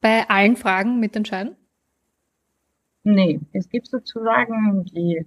[0.00, 1.56] bei allen Fragen mitentscheiden?
[3.02, 5.26] Nee, es gibt sozusagen die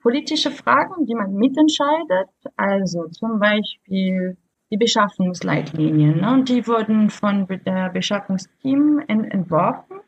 [0.00, 2.28] politische Fragen, die man mitentscheidet.
[2.56, 4.36] Also zum Beispiel
[4.70, 6.20] die Beschaffungsleitlinien.
[6.20, 6.32] Ne?
[6.32, 10.00] Und die wurden von der Beschaffungsteam entworfen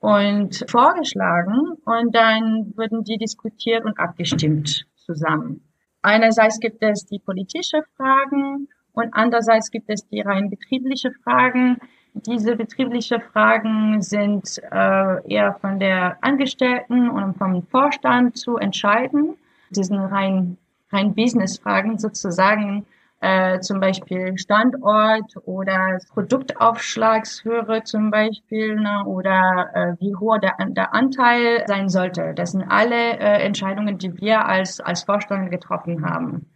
[0.00, 5.62] und vorgeschlagen und dann wurden die diskutiert und abgestimmt zusammen.
[6.02, 11.78] Einerseits gibt es die politische Fragen und andererseits gibt es die rein betriebliche Fragen.
[12.24, 19.36] Diese betriebliche Fragen sind äh, eher von der Angestellten und vom Vorstand zu entscheiden.
[19.70, 20.56] Diesen rein
[20.92, 22.86] rein Business-Fragen sozusagen
[23.20, 30.94] äh, zum Beispiel Standort oder Produktaufschlagshöhe zum Beispiel ne, oder äh, wie hoch der, der
[30.94, 32.34] Anteil sein sollte.
[32.34, 36.46] Das sind alle äh, Entscheidungen, die wir als, als Vorstand getroffen haben.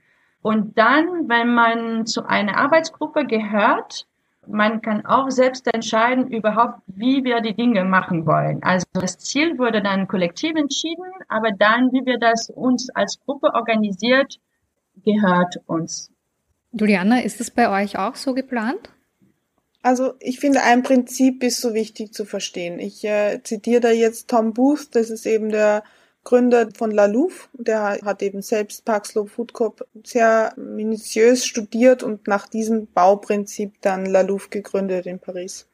[0.42, 4.06] Und dann, wenn man zu einer Arbeitsgruppe gehört,
[4.50, 8.62] man kann auch selbst entscheiden überhaupt, wie wir die Dinge machen wollen.
[8.62, 13.54] Also das Ziel wurde dann kollektiv entschieden, aber dann, wie wir das uns als Gruppe
[13.54, 14.38] organisiert,
[15.04, 16.10] gehört uns.
[16.72, 18.90] Juliana, ist das bei euch auch so geplant?
[19.82, 22.78] Also ich finde, ein Prinzip ist so wichtig zu verstehen.
[22.78, 25.82] Ich äh, zitiere da jetzt Tom Booth, das ist eben der
[26.24, 27.48] Gründer von La Louve.
[27.52, 34.06] Der hat eben selbst Slope Food Corp sehr minutiös studiert und nach diesem Bauprinzip dann
[34.06, 35.66] La Louve gegründet in Paris.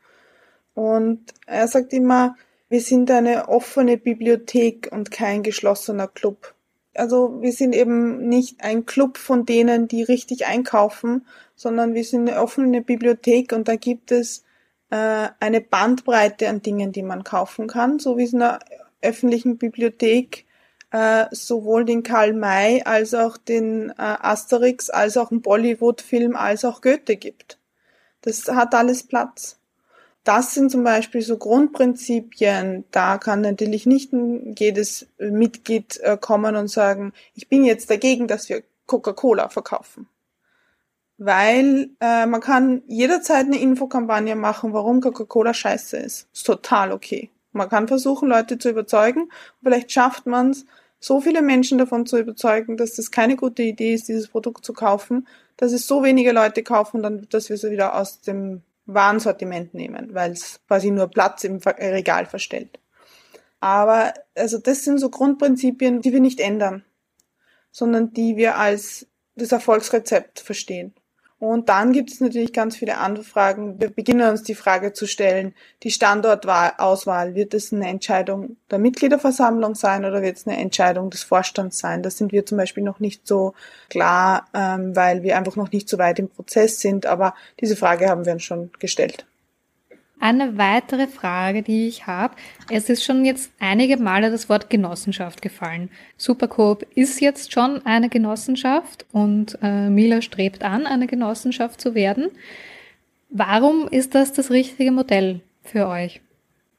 [0.74, 2.36] Und er sagt immer,
[2.68, 6.54] wir sind eine offene Bibliothek und kein geschlossener Club
[6.98, 12.28] also wir sind eben nicht ein Club von denen, die richtig einkaufen, sondern wir sind
[12.28, 14.44] eine offene Bibliothek und da gibt es
[14.90, 18.60] äh, eine Bandbreite an Dingen, die man kaufen kann, so wie es in einer
[19.06, 20.46] öffentlichen Bibliothek
[20.90, 26.64] äh, sowohl den Karl May als auch den äh, Asterix, als auch einen Bollywood-Film, als
[26.64, 27.58] auch Goethe gibt.
[28.22, 29.58] Das hat alles Platz
[30.26, 32.84] das sind zum Beispiel so Grundprinzipien.
[32.90, 34.12] Da kann natürlich nicht
[34.58, 40.08] jedes Mitglied äh, kommen und sagen, ich bin jetzt dagegen, dass wir Coca-Cola verkaufen.
[41.16, 46.28] Weil äh, man kann jederzeit eine Infokampagne machen, warum Coca-Cola scheiße ist.
[46.34, 47.30] Ist total okay.
[47.56, 49.30] Man kann versuchen, Leute zu überzeugen.
[49.62, 50.66] Vielleicht schafft man es,
[50.98, 54.72] so viele Menschen davon zu überzeugen, dass das keine gute Idee ist, dieses Produkt zu
[54.72, 55.26] kaufen,
[55.56, 60.14] dass es so wenige Leute kaufen, dann, dass wir sie wieder aus dem Warensortiment nehmen,
[60.14, 62.78] weil es quasi nur Platz im Regal verstellt.
[63.60, 66.84] Aber also das sind so Grundprinzipien, die wir nicht ändern,
[67.70, 70.94] sondern die wir als das Erfolgsrezept verstehen.
[71.38, 73.78] Und dann gibt es natürlich ganz viele andere Fragen.
[73.78, 79.74] Wir beginnen uns die Frage zu stellen, die Standortauswahl, wird es eine Entscheidung der Mitgliederversammlung
[79.74, 82.02] sein oder wird es eine Entscheidung des Vorstands sein?
[82.02, 83.52] Das sind wir zum Beispiel noch nicht so
[83.90, 87.04] klar, ähm, weil wir einfach noch nicht so weit im Prozess sind.
[87.04, 89.26] Aber diese Frage haben wir uns schon gestellt.
[90.18, 92.34] Eine weitere Frage, die ich habe.
[92.70, 95.90] Es ist schon jetzt einige Male das Wort Genossenschaft gefallen.
[96.16, 102.30] Supercoop ist jetzt schon eine Genossenschaft und äh, Mila strebt an, eine Genossenschaft zu werden.
[103.28, 106.22] Warum ist das das richtige Modell für euch?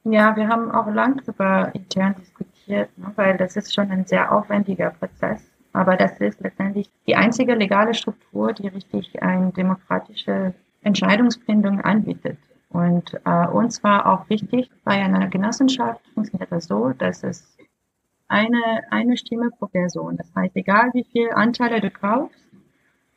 [0.04, 4.32] Ja, wir haben auch lang darüber intern diskutiert, ne, weil das ist schon ein sehr
[4.32, 5.42] aufwendiger Prozess.
[5.72, 12.38] Aber das ist letztendlich die einzige legale Struktur, die richtig eine demokratische Entscheidungsfindung anbietet.
[12.70, 17.56] Und äh, uns war auch wichtig, bei einer Genossenschaft funktioniert das so, dass es
[18.28, 20.16] eine, eine Stimme pro Person.
[20.16, 22.38] Das heißt, egal wie viele Anteile du kaufst,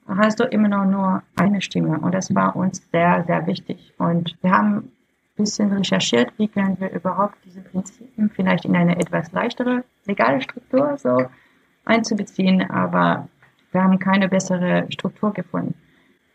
[0.08, 1.99] hast du immer noch nur eine Stimme.
[1.99, 3.93] Und das war uns sehr, sehr wichtig.
[3.97, 4.91] Und wir haben ein
[5.36, 10.97] bisschen recherchiert, wie können wir überhaupt diese Prinzipien vielleicht in eine etwas leichtere legale Struktur
[10.97, 11.26] so
[11.84, 12.70] einzubeziehen.
[12.70, 13.28] Aber
[13.72, 15.76] wir haben keine bessere Struktur gefunden.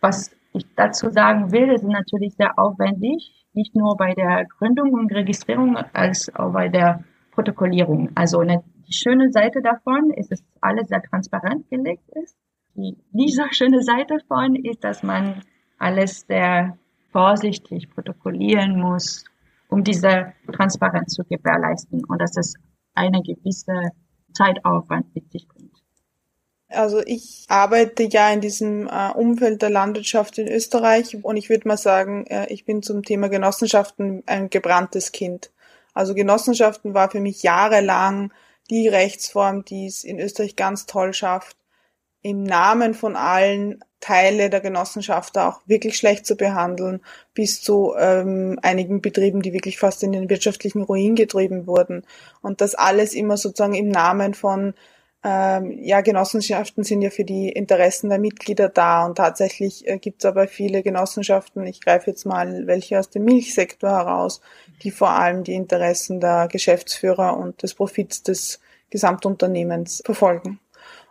[0.00, 4.92] Was ich dazu sagen will, es ist natürlich sehr aufwendig, nicht nur bei der Gründung
[4.92, 8.10] und Registrierung, als auch bei der Protokollierung.
[8.14, 12.36] Also eine, die schöne Seite davon ist, dass alles sehr transparent gelegt ist.
[12.74, 15.42] Die nicht so schöne Seite davon ist, dass man
[15.78, 16.78] alles sehr
[17.12, 19.24] vorsichtig protokollieren muss,
[19.68, 22.54] um diese Transparenz zu gewährleisten und dass es
[22.94, 23.90] eine gewisse
[24.32, 25.46] Zeitaufwand mit sich.
[26.68, 31.68] Also ich arbeite ja in diesem äh, Umfeld der Landwirtschaft in Österreich und ich würde
[31.68, 35.52] mal sagen, äh, ich bin zum Thema Genossenschaften ein gebranntes Kind.
[35.94, 38.32] Also Genossenschaften war für mich jahrelang
[38.68, 41.56] die Rechtsform, die es in Österreich ganz toll schafft,
[42.22, 47.00] im Namen von allen Teile der Genossenschaft auch wirklich schlecht zu behandeln,
[47.32, 52.04] bis zu ähm, einigen Betrieben, die wirklich fast in den wirtschaftlichen Ruin getrieben wurden.
[52.42, 54.74] Und das alles immer sozusagen im Namen von
[55.28, 60.22] ähm, ja, Genossenschaften sind ja für die Interessen der Mitglieder da und tatsächlich äh, gibt
[60.22, 64.40] es aber viele Genossenschaften, ich greife jetzt mal welche aus dem Milchsektor heraus,
[64.84, 68.60] die vor allem die Interessen der Geschäftsführer und des Profits des
[68.90, 70.60] Gesamtunternehmens verfolgen.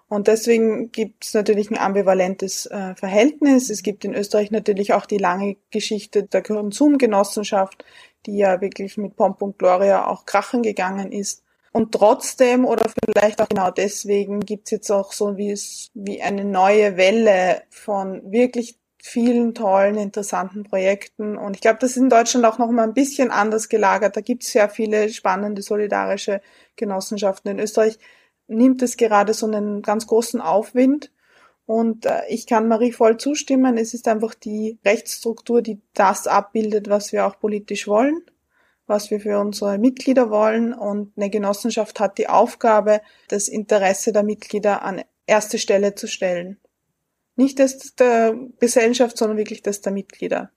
[0.08, 3.70] Und deswegen gibt es natürlich ein ambivalentes äh, Verhältnis.
[3.70, 7.84] Es gibt in Österreich natürlich auch die lange Geschichte der Konsumgenossenschaft,
[8.26, 11.45] die ja wirklich mit Pomp und Gloria auch krachen gegangen ist.
[11.76, 16.46] Und trotzdem oder vielleicht auch genau deswegen gibt's jetzt auch so wie, es, wie eine
[16.46, 21.36] neue Welle von wirklich vielen tollen, interessanten Projekten.
[21.36, 24.16] Und ich glaube, das ist in Deutschland auch noch mal ein bisschen anders gelagert.
[24.16, 26.40] Da gibt's sehr viele spannende solidarische
[26.78, 27.52] Genossenschaften.
[27.52, 28.00] In Österreich
[28.48, 31.12] nimmt es gerade so einen ganz großen Aufwind.
[31.66, 33.78] Und äh, ich kann Marie voll zustimmen.
[33.78, 38.22] Es ist einfach die Rechtsstruktur, die das abbildet, was wir auch politisch wollen
[38.88, 40.74] was wir für unsere Mitglieder wollen.
[40.74, 46.58] Und eine Genossenschaft hat die Aufgabe, das Interesse der Mitglieder an erste Stelle zu stellen.
[47.36, 50.52] Nicht das der Gesellschaft, sondern wirklich das der Mitglieder.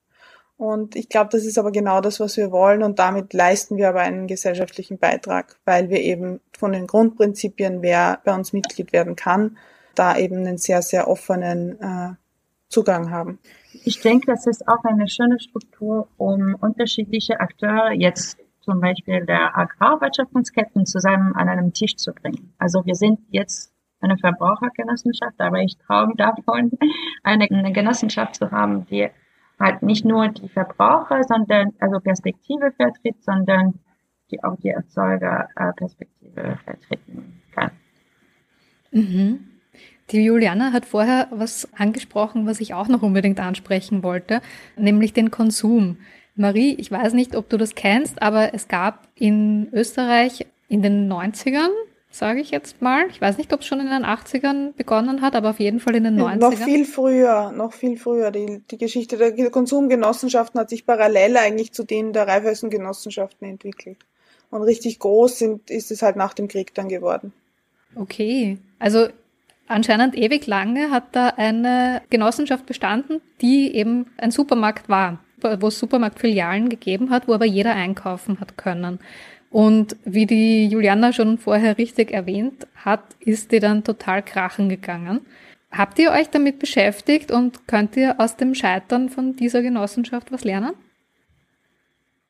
[0.56, 2.82] Und ich glaube, das ist aber genau das, was wir wollen.
[2.82, 8.20] Und damit leisten wir aber einen gesellschaftlichen Beitrag, weil wir eben von den Grundprinzipien, wer
[8.24, 9.56] bei uns Mitglied werden kann,
[9.94, 12.14] da eben einen sehr, sehr offenen äh,
[12.68, 13.38] Zugang haben.
[13.84, 19.56] Ich denke, das ist auch eine schöne Struktur, um unterschiedliche Akteure jetzt zum Beispiel der
[19.56, 22.52] Agrarwirtschaftsketten zusammen an einem Tisch zu bringen.
[22.58, 26.72] Also wir sind jetzt eine Verbrauchergenossenschaft, aber ich traue davon,
[27.22, 29.08] eine, eine Genossenschaft zu haben, die
[29.58, 33.80] halt nicht nur die Verbraucher, sondern also Perspektive vertritt, sondern
[34.30, 37.70] die auch die Erzeugerperspektive vertreten kann.
[38.92, 39.57] Mhm.
[40.10, 44.40] Die Juliana hat vorher was angesprochen, was ich auch noch unbedingt ansprechen wollte,
[44.76, 45.98] nämlich den Konsum.
[46.34, 51.12] Marie, ich weiß nicht, ob du das kennst, aber es gab in Österreich in den
[51.12, 51.70] 90ern,
[52.10, 55.34] sage ich jetzt mal, ich weiß nicht, ob es schon in den 80ern begonnen hat,
[55.34, 56.36] aber auf jeden Fall in den 90ern.
[56.36, 58.30] Noch viel früher, noch viel früher.
[58.30, 63.98] Die, die Geschichte der Konsumgenossenschaften hat sich parallel eigentlich zu denen der Raiffeisengenossenschaften entwickelt.
[64.50, 67.32] Und richtig groß sind, ist es halt nach dem Krieg dann geworden.
[67.94, 69.08] Okay, also
[69.68, 75.78] Anscheinend ewig lange hat da eine Genossenschaft bestanden, die eben ein Supermarkt war, wo es
[75.78, 78.98] Supermarktfilialen gegeben hat, wo aber jeder einkaufen hat können.
[79.50, 85.20] Und wie die Juliana schon vorher richtig erwähnt hat, ist die dann total krachen gegangen.
[85.70, 90.44] Habt ihr euch damit beschäftigt und könnt ihr aus dem Scheitern von dieser Genossenschaft was
[90.44, 90.72] lernen?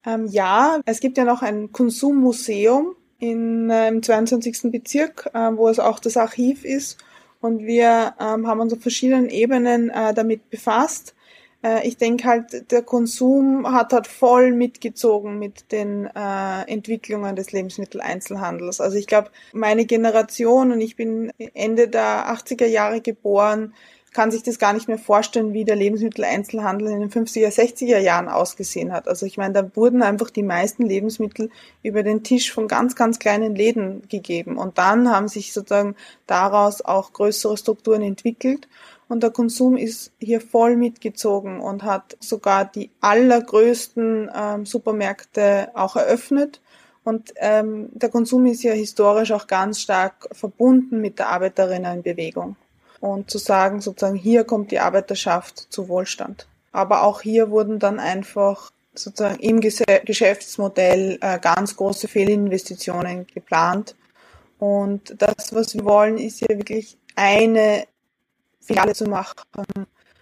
[0.04, 4.70] Ähm, ja, es gibt ja noch ein Konsummuseum in, äh, im 22.
[4.72, 6.98] Bezirk, äh, wo es auch das Archiv ist.
[7.40, 11.14] Und wir ähm, haben uns auf verschiedenen Ebenen äh, damit befasst.
[11.62, 17.52] Äh, ich denke halt, der Konsum hat halt voll mitgezogen mit den äh, Entwicklungen des
[17.52, 18.80] Lebensmitteleinzelhandels.
[18.80, 23.74] Also ich glaube, meine Generation und ich bin Ende der 80er Jahre geboren,
[24.12, 28.28] kann sich das gar nicht mehr vorstellen, wie der Lebensmitteleinzelhandel in den 50er, 60er Jahren
[28.28, 29.08] ausgesehen hat.
[29.08, 31.50] Also ich meine, da wurden einfach die meisten Lebensmittel
[31.82, 34.56] über den Tisch von ganz, ganz kleinen Läden gegeben.
[34.56, 35.94] Und dann haben sich sozusagen
[36.26, 38.68] daraus auch größere Strukturen entwickelt.
[39.08, 45.96] Und der Konsum ist hier voll mitgezogen und hat sogar die allergrößten ähm, Supermärkte auch
[45.96, 46.60] eröffnet.
[47.04, 52.56] Und ähm, der Konsum ist ja historisch auch ganz stark verbunden mit der Arbeiterinnenbewegung
[53.00, 56.48] und zu sagen, sozusagen, hier kommt die Arbeiterschaft zu Wohlstand.
[56.72, 63.94] Aber auch hier wurden dann einfach sozusagen im Geschäftsmodell äh, ganz große Fehlinvestitionen geplant.
[64.58, 67.84] Und das, was wir wollen, ist hier wirklich eine
[68.60, 69.44] Filiale zu machen,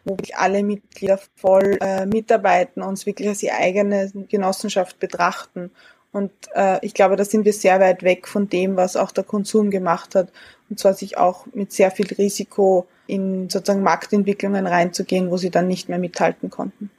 [0.04, 5.70] wo wirklich alle Mitglieder voll äh, mitarbeiten, uns wirklich als die eigene Genossenschaft betrachten.
[6.16, 9.24] Und äh, ich glaube, da sind wir sehr weit weg von dem, was auch der
[9.24, 10.32] Konsum gemacht hat
[10.70, 15.68] und zwar sich auch mit sehr viel Risiko in sozusagen Marktentwicklungen reinzugehen, wo sie dann
[15.68, 16.90] nicht mehr mithalten konnten.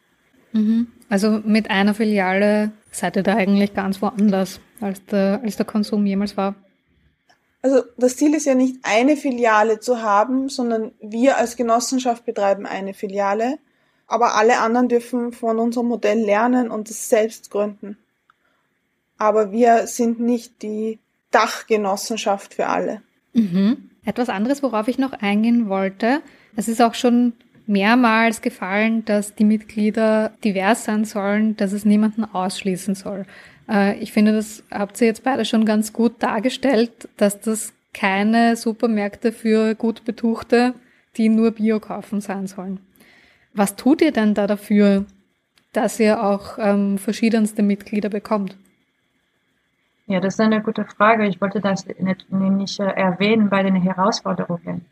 [0.54, 0.88] Mhm.
[1.10, 6.06] Also mit einer Filiale seid ihr da eigentlich ganz woanders, als der, als der Konsum
[6.06, 6.54] jemals war.
[7.64, 12.68] Also das Ziel ist ja nicht eine Filiale zu haben, sondern wir als Genossenschaft betreiben
[12.68, 13.58] eine Filiale,
[14.06, 17.98] aber alle anderen dürfen von unserem Modell lernen und es selbst gründen.
[19.18, 21.00] Aber wir sind nicht die
[21.32, 23.02] Dachgenossenschaft für alle.
[23.34, 23.90] Mhm.
[24.06, 26.22] Etwas anderes, worauf ich noch eingehen wollte.
[26.56, 27.34] Es ist auch schon
[27.66, 33.26] mehrmals gefallen, dass die Mitglieder divers sein sollen, dass es niemanden ausschließen soll.
[33.70, 38.56] Äh, ich finde, das habt ihr jetzt beide schon ganz gut dargestellt, dass das keine
[38.56, 40.74] Supermärkte für gut Betuchte,
[41.18, 42.80] die nur Bio kaufen sein sollen.
[43.54, 45.06] Was tut ihr denn da dafür,
[45.74, 48.56] dass ihr auch ähm, verschiedenste Mitglieder bekommt?
[50.10, 51.28] Ja, das ist eine gute Frage.
[51.28, 51.86] Ich wollte das
[52.30, 54.86] nämlich erwähnen bei den Herausforderungen.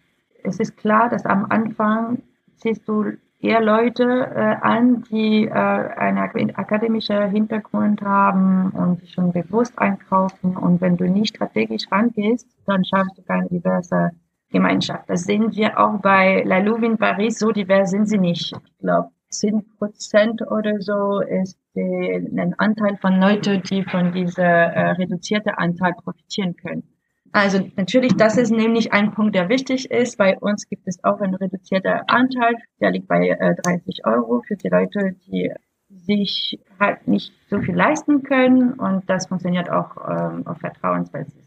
[0.44, 2.22] Es ist klar, dass am Anfang
[2.58, 9.80] siehst du eher Leute äh, an, die äh, einen akademischen Hintergrund haben und schon bewusst
[9.80, 10.58] einkaufen.
[10.58, 14.12] Und wenn du nicht strategisch rangehst, dann schaffst du keine diverse
[14.52, 15.10] Gemeinschaft.
[15.10, 17.40] Das sehen wir auch bei La Louve in Paris.
[17.40, 18.52] So divers sind sie nicht.
[18.52, 19.10] Ich glaube,
[19.40, 25.94] 10 Prozent oder so ist ein Anteil von Leuten, die von dieser äh, reduzierten Anteil
[25.94, 26.84] profitieren können.
[27.32, 30.18] Also natürlich, das ist nämlich ein Punkt, der wichtig ist.
[30.18, 34.56] Bei uns gibt es auch einen reduzierten Anteil, der liegt bei äh, 30 Euro für
[34.56, 35.52] die Leute, die
[35.90, 41.45] sich halt nicht so viel leisten können und das funktioniert auch ähm, auf Vertrauensbasis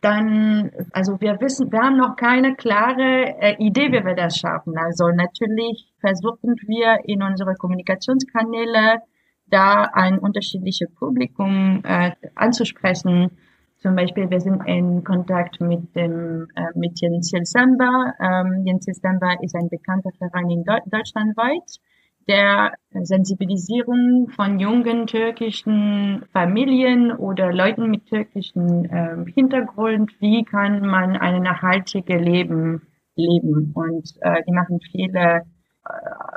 [0.00, 4.78] dann, also wir wissen, wir haben noch keine klare äh, Idee, wie wir das schaffen.
[4.78, 9.02] Also natürlich versuchen wir in unsere Kommunikationskanäle
[9.46, 13.30] da ein unterschiedliches Publikum äh, anzusprechen.
[13.78, 18.12] Zum Beispiel, wir sind in Kontakt mit dem äh, mit Jens Samba.
[18.20, 21.80] Ähm, Jens Samba ist ein bekannter Verein in Deu deutschlandweit
[22.28, 31.16] der Sensibilisierung von jungen türkischen Familien oder Leuten mit türkischen äh, Hintergrund, wie kann man
[31.16, 32.82] ein nachhaltiges Leben
[33.16, 33.72] leben.
[33.74, 35.42] Und äh, die machen viele
[35.84, 35.90] äh,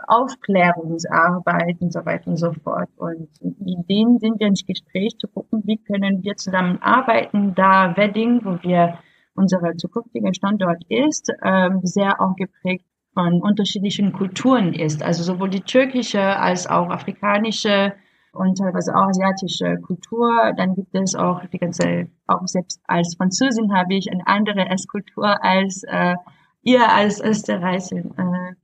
[0.07, 2.89] Aufklärungsarbeit und so weiter und so fort.
[2.95, 8.41] Und mit denen sind wir ins Gespräch zu gucken, wie können wir zusammenarbeiten, da Wedding,
[8.43, 8.97] wo wir
[9.35, 15.03] unser zukünftiger Standort ist, äh, sehr auch geprägt von unterschiedlichen Kulturen ist.
[15.03, 17.93] Also sowohl die türkische als auch afrikanische
[18.33, 20.53] und teilweise auch asiatische Kultur.
[20.55, 25.43] Dann gibt es auch die ganze, auch selbst als Französin habe ich eine andere Esskultur
[25.43, 26.15] als äh,
[26.63, 28.11] ihr als Österreicherin.
[28.17, 28.55] Äh,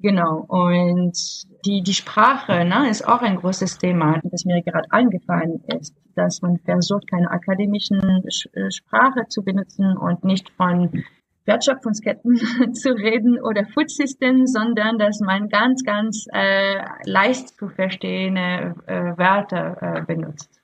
[0.00, 0.44] genau.
[0.48, 1.16] Und
[1.64, 6.42] die, die Sprache ne, ist auch ein großes Thema, das mir gerade eingefallen ist, dass
[6.42, 8.00] man versucht, keine akademischen
[8.70, 11.04] Sprache zu benutzen und nicht von
[11.46, 12.36] Wertschöpfungsketten
[12.74, 19.16] zu reden oder Food Systems, sondern dass man ganz, ganz äh, leicht zu verstehende äh,
[19.16, 20.60] Wörter äh, benutzt.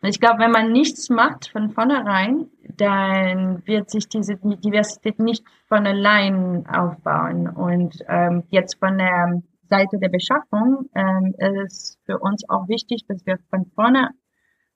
[0.00, 5.44] Und ich glaube, wenn man nichts macht von vornherein, dann wird sich diese Diversität nicht
[5.66, 7.48] von allein aufbauen.
[7.48, 11.34] Und ähm, jetzt von der Seite der Beschaffung ähm,
[11.64, 14.10] ist für uns auch wichtig, dass wir von vorne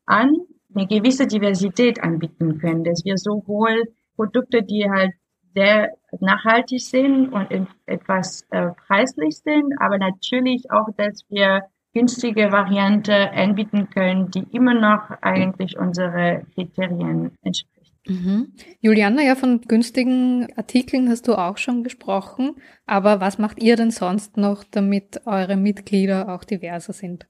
[0.06, 0.36] an
[0.74, 3.84] eine gewisse Diversität anbieten können, dass wir sowohl
[4.16, 5.12] Produkte, die halt
[5.54, 5.90] sehr
[6.20, 7.48] nachhaltig sind und
[7.86, 11.62] etwas äh, preislich sind, aber natürlich auch, dass wir
[11.94, 17.92] günstige Variante anbieten können, die immer noch eigentlich unsere Kriterien entspricht.
[18.06, 18.54] Mhm.
[18.80, 23.90] Juliana, ja, von günstigen Artikeln hast du auch schon gesprochen, aber was macht ihr denn
[23.90, 27.28] sonst noch, damit eure Mitglieder auch diverser sind?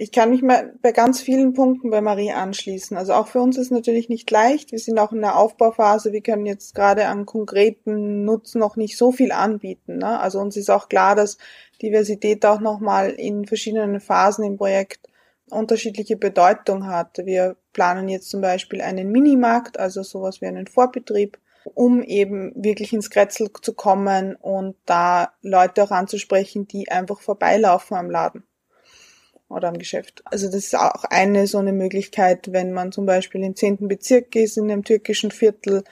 [0.00, 2.96] Ich kann mich mal bei ganz vielen Punkten bei Marie anschließen.
[2.96, 4.70] Also auch für uns ist natürlich nicht leicht.
[4.70, 6.12] Wir sind auch in der Aufbauphase.
[6.12, 9.98] Wir können jetzt gerade an konkreten Nutzen noch nicht so viel anbieten.
[9.98, 10.20] Ne?
[10.20, 11.36] Also uns ist auch klar, dass
[11.82, 15.08] Diversität auch nochmal in verschiedenen Phasen im Projekt
[15.50, 17.18] unterschiedliche Bedeutung hat.
[17.24, 21.40] Wir planen jetzt zum Beispiel einen Minimarkt, also sowas wie einen Vorbetrieb,
[21.74, 27.96] um eben wirklich ins Kretzel zu kommen und da Leute auch anzusprechen, die einfach vorbeilaufen
[27.96, 28.44] am Laden
[29.48, 30.22] oder am Geschäft.
[30.26, 34.34] Also das ist auch eine so eine Möglichkeit, wenn man zum Beispiel im zehnten Bezirk
[34.36, 35.84] ist, in einem türkischen Viertel,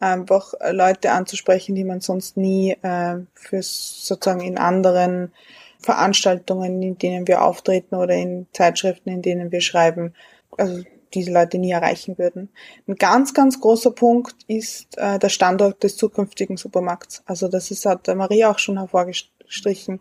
[0.00, 5.32] einfach Leute anzusprechen, die man sonst nie äh, für sozusagen in anderen
[5.80, 10.14] Veranstaltungen, in denen wir auftreten oder in Zeitschriften, in denen wir schreiben,
[10.56, 12.48] also diese Leute nie erreichen würden.
[12.88, 17.22] Ein ganz, ganz großer Punkt ist äh, der Standort des zukünftigen Supermarkts.
[17.26, 20.00] Also das ist, hat Maria auch schon hervorgestrichen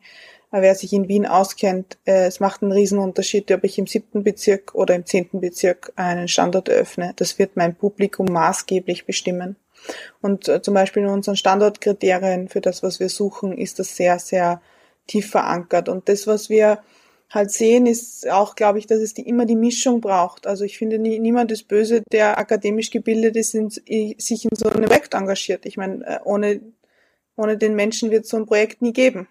[0.61, 4.75] wer sich in Wien auskennt, äh, es macht einen Riesenunterschied, ob ich im siebten Bezirk
[4.75, 7.13] oder im zehnten Bezirk einen Standort eröffne.
[7.15, 9.55] Das wird mein Publikum maßgeblich bestimmen.
[10.21, 14.19] Und äh, zum Beispiel in unseren Standortkriterien für das, was wir suchen, ist das sehr,
[14.19, 14.61] sehr
[15.07, 15.89] tief verankert.
[15.89, 16.79] Und das, was wir
[17.29, 20.45] halt sehen, ist auch, glaube ich, dass es die, immer die Mischung braucht.
[20.45, 24.69] Also ich finde, nie, niemand ist böse, der akademisch gebildet ist, in, sich in so
[24.69, 25.65] einem Projekt engagiert.
[25.65, 26.61] Ich meine, äh, ohne,
[27.35, 29.27] ohne den Menschen wird es so ein Projekt nie geben.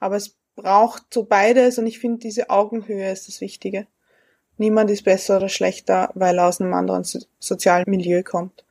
[0.00, 3.86] Aber es braucht so beides und ich finde, diese Augenhöhe ist das Wichtige.
[4.56, 8.64] Niemand ist besser oder schlechter, weil er aus einem anderen so sozialen Milieu kommt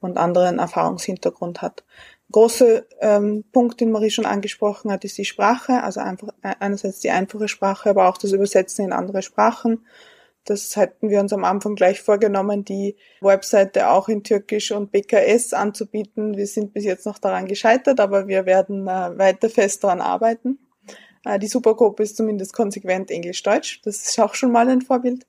[0.00, 1.84] und anderen Erfahrungshintergrund hat.
[2.32, 5.82] Großer ähm, Punkt, den Marie schon angesprochen hat, ist die Sprache.
[5.82, 9.86] Also einfach äh, einerseits die einfache Sprache, aber auch das Übersetzen in andere Sprachen.
[10.44, 15.52] Das hätten wir uns am Anfang gleich vorgenommen, die Webseite auch in Türkisch und BKS
[15.52, 16.36] anzubieten.
[16.36, 20.58] Wir sind bis jetzt noch daran gescheitert, aber wir werden äh, weiter fest daran arbeiten.
[21.26, 23.80] Äh, die Supergruppe ist zumindest konsequent Englisch-Deutsch.
[23.84, 25.26] Das ist auch schon mal ein Vorbild.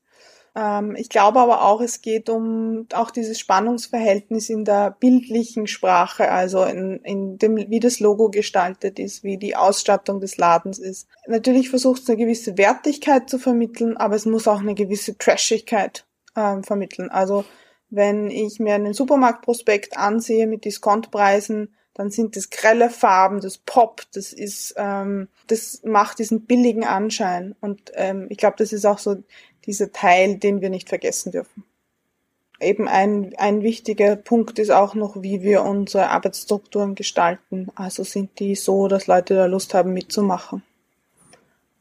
[0.55, 6.31] Ähm, ich glaube aber auch, es geht um auch dieses Spannungsverhältnis in der bildlichen Sprache,
[6.31, 11.07] also in, in dem, wie das Logo gestaltet ist, wie die Ausstattung des Ladens ist.
[11.27, 16.05] Natürlich versucht es eine gewisse Wertigkeit zu vermitteln, aber es muss auch eine gewisse Trashigkeit
[16.35, 17.09] ähm, vermitteln.
[17.09, 17.43] Also
[17.89, 24.03] wenn ich mir einen Supermarktprospekt ansehe mit Diskontpreisen, dann sind das grelle Farben, das Pop,
[24.13, 27.55] das ist, ähm, das macht diesen billigen Anschein.
[27.59, 29.15] Und ähm, ich glaube, das ist auch so
[29.65, 31.63] dieser Teil, den wir nicht vergessen dürfen.
[32.59, 37.69] Eben ein, ein wichtiger Punkt ist auch noch, wie wir unsere Arbeitsstrukturen gestalten.
[37.73, 40.61] Also sind die so, dass Leute da Lust haben mitzumachen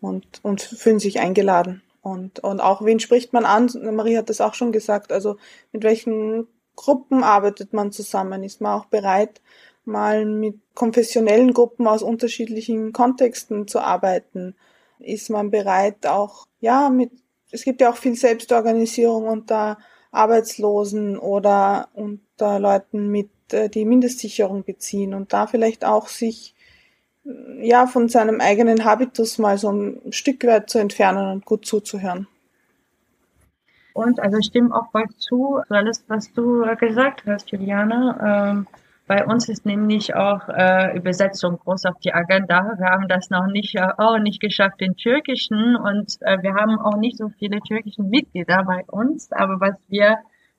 [0.01, 1.83] und, und fühlen sich eingeladen.
[2.01, 3.71] Und, und auch wen spricht man an?
[3.93, 5.13] Marie hat das auch schon gesagt.
[5.13, 5.37] Also
[5.73, 8.43] mit welchen Gruppen arbeitet man zusammen?
[8.45, 9.43] Ist man auch bereit,
[9.87, 14.55] mal mit konfessionellen Gruppen aus unterschiedlichen Kontexten zu arbeiten?
[14.99, 17.11] Ist man bereit, auch, ja, mit,
[17.51, 19.79] es gibt ja auch viel Selbstorganisierung unter
[20.11, 26.55] Arbeitslosen oder unter Leuten mit, äh, die Mindestsicherung beziehen und da vielleicht auch sich,
[27.61, 32.29] ja, von seinem eigenen Habitus mal so ein Stück weit zu entfernen und gut zuzuhören.
[33.93, 38.19] Und also ich stimme auch voll zu, alles, was du gesagt hast, Juliane.
[38.23, 38.67] Ähm
[39.07, 42.75] bei uns ist nämlich auch äh, Übersetzung groß auf die Agenda.
[42.77, 46.79] Wir haben das noch nicht äh, auch nicht geschafft in Türkischen und äh, wir haben
[46.81, 49.31] auch nicht so viele türkischen Mitglieder bei uns.
[49.31, 50.19] Aber was wir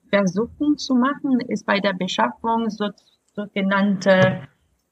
[0.09, 2.89] versuchen zu machen, ist bei der Beschaffung so
[3.33, 4.47] sogenannte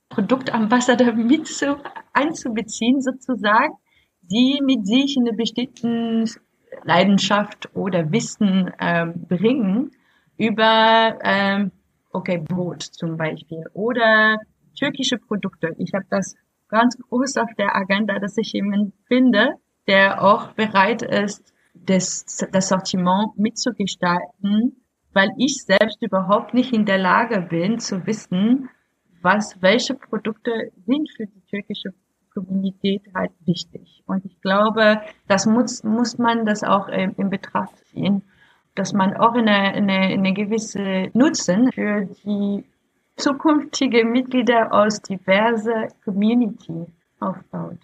[0.10, 1.78] Produktambassador mit zu,
[2.12, 3.74] einzubeziehen sozusagen,
[4.22, 6.26] die mit sich eine bestimmte
[6.84, 9.92] Leidenschaft oder Wissen äh, bringen
[10.38, 11.72] über ähm,
[12.16, 14.38] okay, Brot zum Beispiel oder
[14.78, 15.76] türkische Produkte.
[15.78, 16.36] Ich habe das
[16.70, 19.56] ganz groß auf der Agenda, dass ich jemanden finde,
[19.88, 26.98] der auch bereit ist, das, das Sortiment mitzugestalten, weil ich selbst überhaupt nicht in der
[26.98, 28.70] Lage bin zu wissen,
[29.22, 31.94] was, welche Produkte sind für die türkische
[32.34, 34.04] Communität halt wichtig.
[34.06, 38.24] Und ich glaube, das muss, muss man das auch in, in Betracht ziehen
[38.76, 42.64] dass man auch eine, eine, eine gewisse Nutzen für die
[43.18, 46.86] zukünftige Mitglieder aus diverse Community
[47.20, 47.80] aufbaut.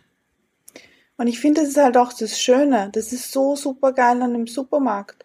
[1.18, 2.89] Und ich finde, das ist halt auch das Schöne.
[2.92, 5.24] Das ist so super geil an einem Supermarkt.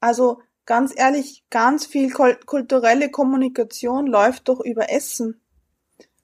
[0.00, 5.40] Also ganz ehrlich, ganz viel kulturelle Kommunikation läuft doch über Essen.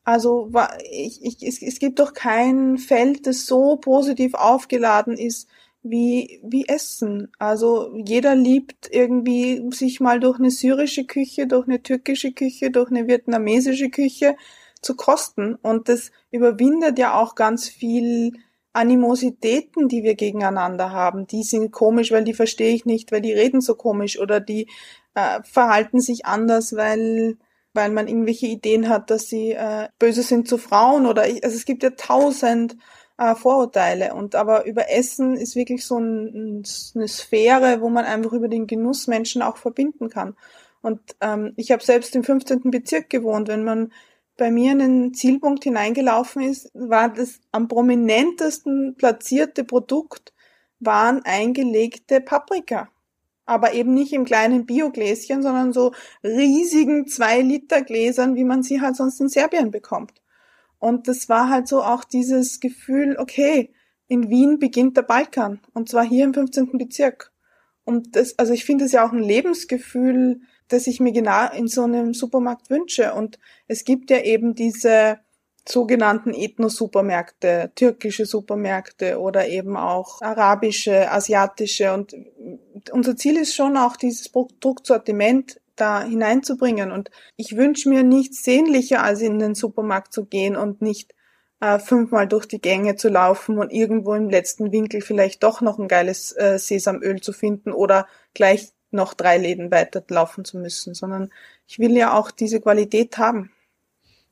[0.05, 0.51] Also
[0.91, 5.49] ich, ich, es, es gibt doch kein Feld, das so positiv aufgeladen ist
[5.85, 7.30] wie, wie Essen.
[7.39, 12.91] Also jeder liebt irgendwie sich mal durch eine syrische Küche, durch eine türkische Küche, durch
[12.91, 14.35] eine vietnamesische Küche
[14.82, 15.55] zu kosten.
[15.57, 18.32] Und das überwindet ja auch ganz viel
[18.72, 21.26] Animositäten, die wir gegeneinander haben.
[21.26, 24.68] Die sind komisch, weil die verstehe ich nicht, weil die reden so komisch oder die
[25.14, 27.37] äh, verhalten sich anders, weil
[27.76, 31.57] weil man irgendwelche Ideen hat, dass sie äh, böse sind zu Frauen oder ich, also
[31.57, 32.76] es gibt ja tausend
[33.18, 38.32] äh, Vorurteile und aber über Essen ist wirklich so ein, eine Sphäre, wo man einfach
[38.32, 40.36] über den Genuss Menschen auch verbinden kann.
[40.82, 42.70] Und ähm, ich habe selbst im 15.
[42.70, 43.48] Bezirk gewohnt.
[43.48, 43.92] Wenn man
[44.36, 50.32] bei mir in den Zielpunkt hineingelaufen ist, war das am prominentesten platzierte Produkt
[50.80, 52.88] waren eingelegte Paprika
[53.46, 55.92] aber eben nicht im kleinen Biogläschen, sondern so
[56.22, 60.12] riesigen zwei Liter Gläsern, wie man sie halt sonst in Serbien bekommt.
[60.85, 63.72] Und das war halt so auch dieses Gefühl, okay,
[64.07, 66.76] in Wien beginnt der Balkan und zwar hier im 15.
[66.76, 67.32] Bezirk.
[67.85, 71.68] Und das, also ich finde es ja auch ein Lebensgefühl, das ich mir genau in
[71.68, 73.14] so einem Supermarkt wünsche.
[73.14, 75.20] Und es gibt ja eben diese
[75.66, 81.95] sogenannten Ethno-Supermärkte, türkische Supermärkte oder eben auch arabische, asiatische.
[81.95, 82.14] Und
[82.93, 86.93] unser Ziel ist schon auch dieses Produktsortiment da hineinzubringen.
[86.93, 91.14] Und ich wünsche mir nichts sehnlicher, als in den Supermarkt zu gehen und nicht
[91.61, 95.79] äh, fünfmal durch die Gänge zu laufen und irgendwo im letzten Winkel vielleicht doch noch
[95.79, 101.31] ein geiles äh, Sesamöl zu finden oder gleich noch drei Läden weiterlaufen zu müssen, sondern
[101.66, 103.51] ich will ja auch diese Qualität haben.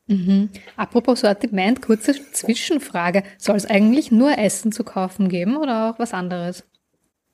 [0.07, 0.51] Mhm.
[0.77, 3.23] Apropos Sortiment, kurze Zwischenfrage.
[3.39, 6.65] Soll es eigentlich nur Essen zu kaufen geben oder auch was anderes?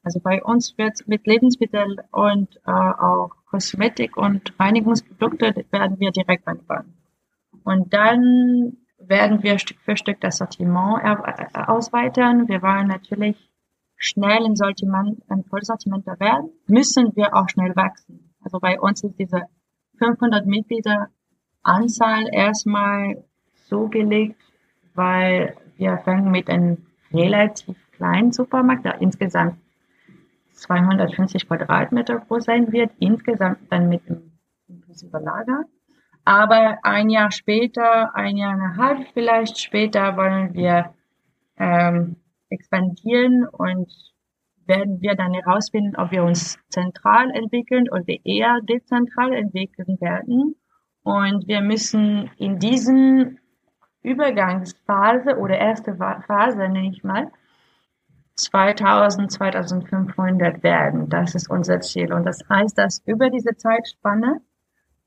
[0.03, 6.47] Also bei uns wird mit Lebensmitteln und äh, auch Kosmetik und Reinigungsprodukte werden wir direkt
[6.47, 6.95] anfangen.
[7.65, 12.49] Und dann werden wir Stück für Stück das Sortiment äh, ausweitern.
[12.49, 13.51] Wir wollen natürlich
[13.97, 18.33] schnell ein Sortiment, ein Vollsortiment werden, müssen wir auch schnell wachsen.
[18.43, 19.43] Also bei uns ist diese
[19.99, 21.09] 500 Mitglieder
[21.63, 23.25] Anzahl erstmal
[23.69, 24.41] so gelegt,
[24.95, 29.57] weil wir fangen mit einem relativ kleinen Supermarkt, der insgesamt
[30.59, 34.03] 250 Quadratmeter groß sein wird, insgesamt dann mit
[34.69, 35.65] inklusive Lager.
[36.25, 40.93] Aber ein Jahr später, ein Jahr und ein halb vielleicht später wollen wir
[41.57, 42.17] ähm,
[42.51, 43.91] expandieren und
[44.67, 50.55] werden wir dann herausfinden, ob wir uns zentral entwickeln oder eher dezentral entwickeln werden.
[51.03, 53.41] Und wir müssen in diesen
[54.03, 57.31] Übergangsphase oder erste Phase, nenne ich mal,
[58.39, 61.09] 2000, 2500 werden.
[61.09, 62.13] Das ist unser Ziel.
[62.13, 64.41] Und das heißt, dass über diese Zeitspanne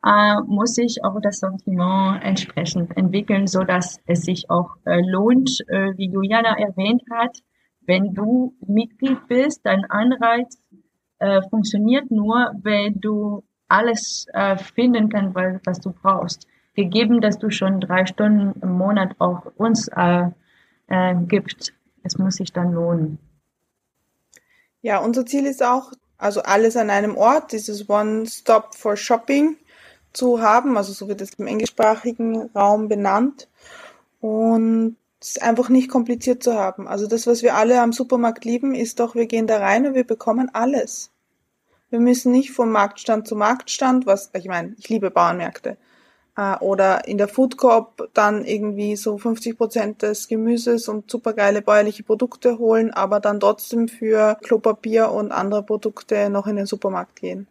[0.05, 5.61] äh, muss sich auch das Sortiment entsprechend entwickeln, so dass es sich auch äh, lohnt,
[5.67, 7.38] äh, wie Juliana erwähnt hat,
[7.86, 10.59] wenn du Mitglied bist, dein Anreiz
[11.19, 16.47] äh, funktioniert nur, wenn du alles äh, finden kann, was du brauchst.
[16.73, 20.29] Gegeben, dass du schon drei Stunden im Monat auch uns äh,
[20.88, 21.73] äh, gibst.
[22.04, 23.20] Es muss sich dann lohnen.
[24.82, 29.58] Ja, unser Ziel ist auch, also alles an einem Ort, dieses One-Stop for Shopping
[30.14, 33.47] zu haben, also so wird es im englischsprachigen Raum benannt.
[34.20, 36.88] Und es einfach nicht kompliziert zu haben.
[36.88, 39.93] Also das, was wir alle am Supermarkt lieben, ist doch, wir gehen da rein und
[39.93, 41.12] wir bekommen alles.
[41.91, 45.78] Wir müssen nicht vom Marktstand zu Marktstand, was, ich meine, ich liebe Bauernmärkte,
[46.38, 51.61] äh, oder in der Food Coop dann irgendwie so 50 Prozent des Gemüses und supergeile
[51.61, 57.19] bäuerliche Produkte holen, aber dann trotzdem für Klopapier und andere Produkte noch in den Supermarkt
[57.21, 57.47] gehen.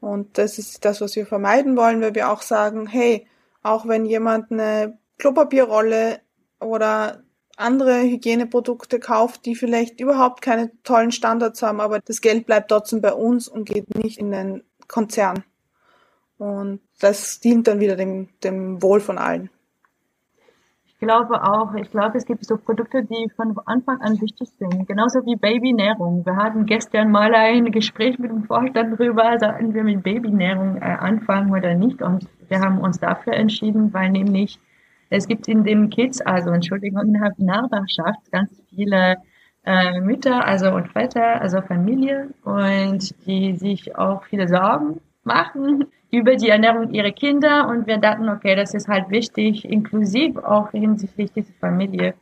[0.00, 3.26] Und das ist das, was wir vermeiden wollen, weil wir auch sagen, hey,
[3.62, 6.20] auch wenn jemand eine Klopapierrolle
[6.60, 7.22] oder
[7.56, 13.02] andere Hygieneprodukte kauft, die vielleicht überhaupt keine tollen Standards haben, aber das Geld bleibt trotzdem
[13.02, 15.44] bei uns und geht nicht in den Konzern.
[16.40, 19.50] Und das dient dann wieder dem, dem Wohl von allen.
[20.86, 24.88] Ich glaube auch, ich glaube, es gibt so Produkte, die von Anfang an wichtig sind.
[24.88, 26.24] Genauso wie Babynährung.
[26.24, 30.80] Wir hatten gestern mal ein Gespräch mit dem Vorstand darüber, sollten wir mit Babynährung äh,
[30.80, 32.00] anfangen oder nicht.
[32.00, 34.58] Und wir haben uns dafür entschieden, weil nämlich
[35.10, 39.16] es gibt in dem Kids, also Entschuldigung, innerhalb der Nachbarschaft ganz viele
[39.66, 45.00] äh, Mütter, also und Väter, also Familie und die sich auch viele Sorgen
[45.30, 50.36] machen über die Ernährung ihrer Kinder und wir dachten, okay, das ist halt wichtig, inklusiv
[50.38, 52.14] auch hinsichtlich dieser Familie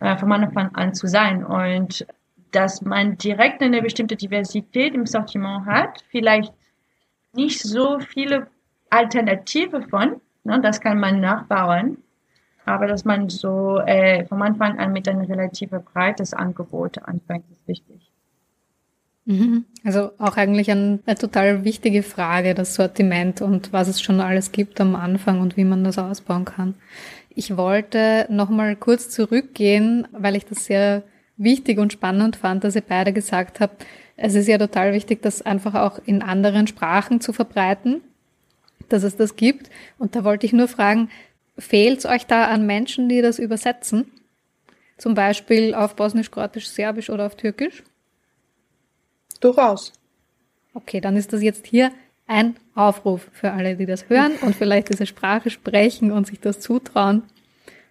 [0.00, 2.06] äh, von Anfang an zu sein und
[2.50, 6.52] dass man direkt eine bestimmte Diversität im Sortiment hat, vielleicht
[7.34, 8.48] nicht so viele
[8.90, 11.98] Alternative von, ne, das kann man nachbauen,
[12.64, 17.68] aber dass man so äh, vom Anfang an mit einem relativ breites Angebot anfängt, ist
[17.68, 18.07] wichtig.
[19.28, 19.66] Mhm.
[19.84, 24.80] Also auch eigentlich eine, total wichtige Frage, das Sortiment und was es schon alles gibt
[24.80, 26.74] am Anfang und wie man das ausbauen kann.
[27.28, 31.02] Ich wollte nochmal kurz zurückgehen, weil ich das sehr
[31.36, 33.84] wichtig und spannend fand, dass ihr beide gesagt habt,
[34.16, 38.00] es ist ja total wichtig, das einfach auch in anderen Sprachen zu verbreiten,
[38.88, 39.68] dass es das gibt.
[39.98, 41.10] Und da wollte ich nur fragen,
[41.58, 44.10] fehlt es euch da an Menschen, die das übersetzen?
[44.96, 47.84] Zum Beispiel auf Bosnisch, Kroatisch, Serbisch oder auf Türkisch?
[49.40, 49.92] Durchaus.
[50.74, 51.90] Okay, dann ist das jetzt hier
[52.26, 56.60] ein Aufruf für alle, die das hören und vielleicht diese Sprache sprechen und sich das
[56.60, 57.22] zutrauen.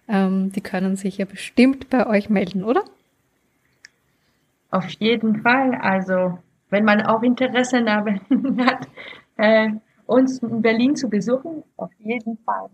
[0.08, 2.84] Ähm, die können sich ja bestimmt bei euch melden, oder?
[4.70, 5.74] Auf jeden Fall.
[5.74, 6.38] Also,
[6.70, 7.84] wenn man auch Interesse
[8.58, 8.88] hat,
[9.36, 9.70] äh,
[10.06, 12.70] uns in Berlin zu besuchen, auf jeden Fall.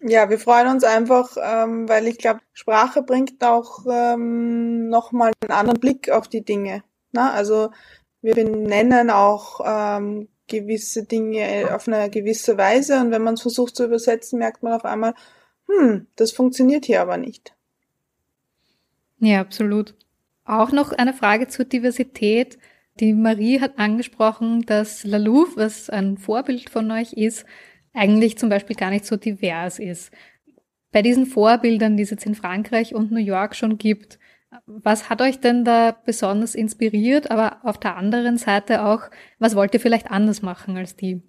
[0.00, 5.52] Ja, wir freuen uns einfach, ähm, weil ich glaube, Sprache bringt auch ähm, nochmal einen
[5.52, 6.82] anderen Blick auf die Dinge.
[7.16, 7.32] Na?
[7.32, 7.70] Also
[8.22, 13.76] wir benennen auch ähm, gewisse Dinge auf eine gewisse Weise und wenn man es versucht
[13.76, 15.14] zu übersetzen, merkt man auf einmal,
[15.68, 17.54] hm, das funktioniert hier aber nicht.
[19.18, 19.94] Ja, absolut.
[20.44, 22.58] Auch noch eine Frage zur Diversität.
[23.00, 27.44] Die Marie hat angesprochen, dass La Louvre, was ein Vorbild von euch ist,
[27.92, 30.12] eigentlich zum Beispiel gar nicht so divers ist.
[30.92, 34.18] Bei diesen Vorbildern, die es jetzt in Frankreich und New York schon gibt,
[34.66, 37.30] was hat euch denn da besonders inspiriert?
[37.30, 39.02] Aber auf der anderen Seite auch,
[39.38, 41.22] was wollt ihr vielleicht anders machen als die?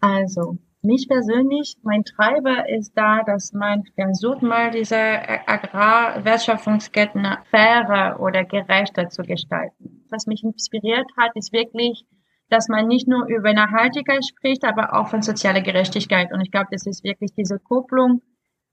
[0.00, 8.42] Also, mich persönlich, mein Treiber ist da, dass man versucht mal diese Agrarwertschöpfungsketten fairer oder
[8.44, 10.04] gerechter zu gestalten.
[10.10, 12.04] Was mich inspiriert hat, ist wirklich,
[12.50, 16.32] dass man nicht nur über Nachhaltigkeit spricht, aber auch von sozialer Gerechtigkeit.
[16.32, 18.20] Und ich glaube, das ist wirklich diese Kupplung,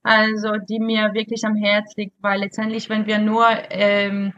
[0.10, 4.34] also die mir wirklich am Herz liegt, weil letztendlich, wenn wir nur ähm,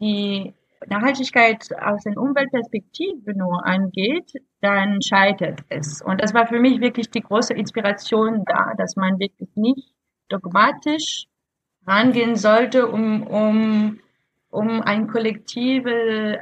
[0.00, 0.52] die
[0.88, 6.02] Nachhaltigkeit aus der Umweltperspektive nur angeht, dann scheitert es.
[6.02, 9.94] Und das war für mich wirklich die große Inspiration da, dass man wirklich nicht
[10.28, 11.28] dogmatisch
[11.86, 14.00] rangehen sollte, um, um,
[14.50, 16.36] um einen kollektiven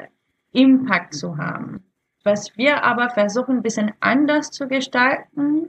[0.52, 1.84] Impact zu haben.
[2.22, 5.68] Was wir aber versuchen, ein bisschen anders zu gestalten,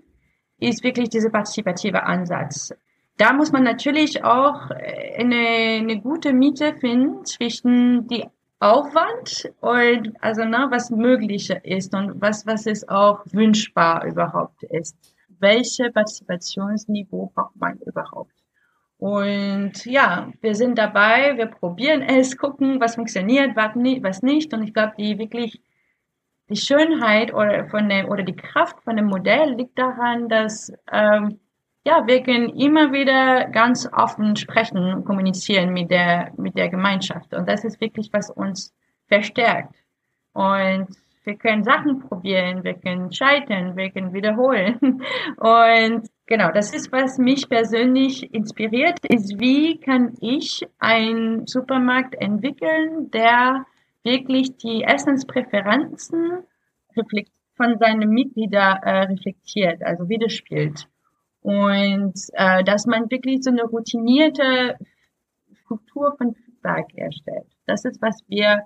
[0.59, 2.73] ist wirklich dieser partizipative Ansatz.
[3.17, 8.25] Da muss man natürlich auch eine, eine gute Miete finden zwischen die
[8.59, 14.97] Aufwand und also ne, was möglich ist und was was es auch wünschbar überhaupt ist.
[15.39, 18.33] Welche Partizipationsniveau braucht man überhaupt?
[18.97, 24.53] Und ja, wir sind dabei, wir probieren es, gucken, was funktioniert, was nicht.
[24.53, 25.61] Und ich glaube, die wirklich
[26.49, 31.39] die Schönheit oder von dem oder die Kraft von dem Modell liegt daran, dass ähm,
[31.85, 37.33] ja, wir können immer wieder ganz offen sprechen und kommunizieren mit der, mit der Gemeinschaft.
[37.33, 38.73] Und das ist wirklich, was uns
[39.07, 39.75] verstärkt.
[40.33, 40.87] Und
[41.23, 44.79] wir können Sachen probieren, wir können scheitern, wir können wiederholen.
[45.37, 53.11] Und genau, das ist, was mich persönlich inspiriert, ist, wie kann ich einen Supermarkt entwickeln,
[53.11, 53.65] der
[54.03, 56.43] wirklich die Essenspräferenzen
[57.55, 60.87] von seinen Mitgliedern äh, reflektiert, also widerspielt.
[61.45, 64.79] Und äh, dass man wirklich so eine routinierte
[65.53, 67.45] Struktur von Feedback erstellt.
[67.67, 68.63] Das ist, was wir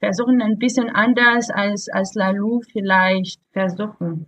[0.00, 4.26] versuchen, ein bisschen anders als, als Lalou vielleicht versuchen.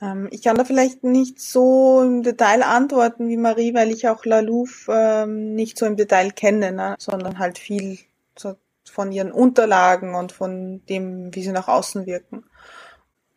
[0.00, 4.24] Ähm, ich kann da vielleicht nicht so im Detail antworten wie Marie, weil ich auch
[4.24, 6.94] Lalou ähm, nicht so im Detail kenne, ne?
[7.00, 7.98] sondern halt viel
[8.38, 8.54] so
[8.84, 12.44] von ihren Unterlagen und von dem, wie sie nach außen wirken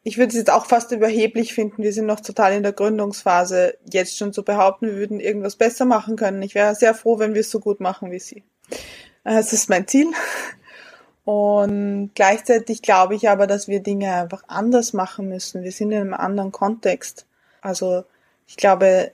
[0.08, 3.78] ich würde es jetzt auch fast überheblich finden, wir sind noch total in der Gründungsphase,
[3.92, 6.42] jetzt schon zu behaupten, wir würden irgendwas besser machen können.
[6.44, 8.42] Ich wäre sehr froh, wenn wir es so gut machen wie Sie.
[9.26, 10.08] Äh, das ist mein Ziel.
[11.26, 15.64] Und gleichzeitig glaube ich aber, dass wir Dinge einfach anders machen müssen.
[15.64, 17.26] Wir sind in einem anderen Kontext.
[17.60, 18.06] Also
[18.48, 19.12] ich glaube,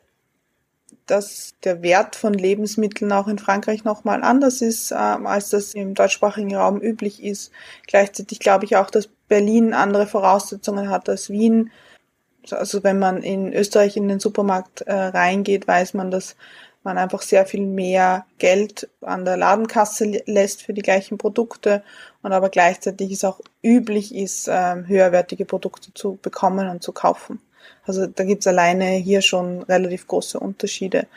[1.07, 5.95] dass der Wert von Lebensmitteln auch in Frankreich nochmal anders ist, ähm, als das im
[5.95, 7.51] deutschsprachigen Raum üblich ist.
[7.87, 11.71] Gleichzeitig glaube ich auch, dass Berlin andere Voraussetzungen hat als Wien.
[12.51, 16.35] Also wenn man in Österreich in den Supermarkt äh, reingeht, weiß man, dass
[16.83, 21.83] man einfach sehr viel mehr Geld an der Ladenkasse lässt für die gleichen Produkte
[22.21, 27.39] und aber gleichzeitig es auch üblich ist, äh, höherwertige Produkte zu bekommen und zu kaufen.
[27.85, 31.07] Also da gibt's alleine hier schon relativ große Unterschiede.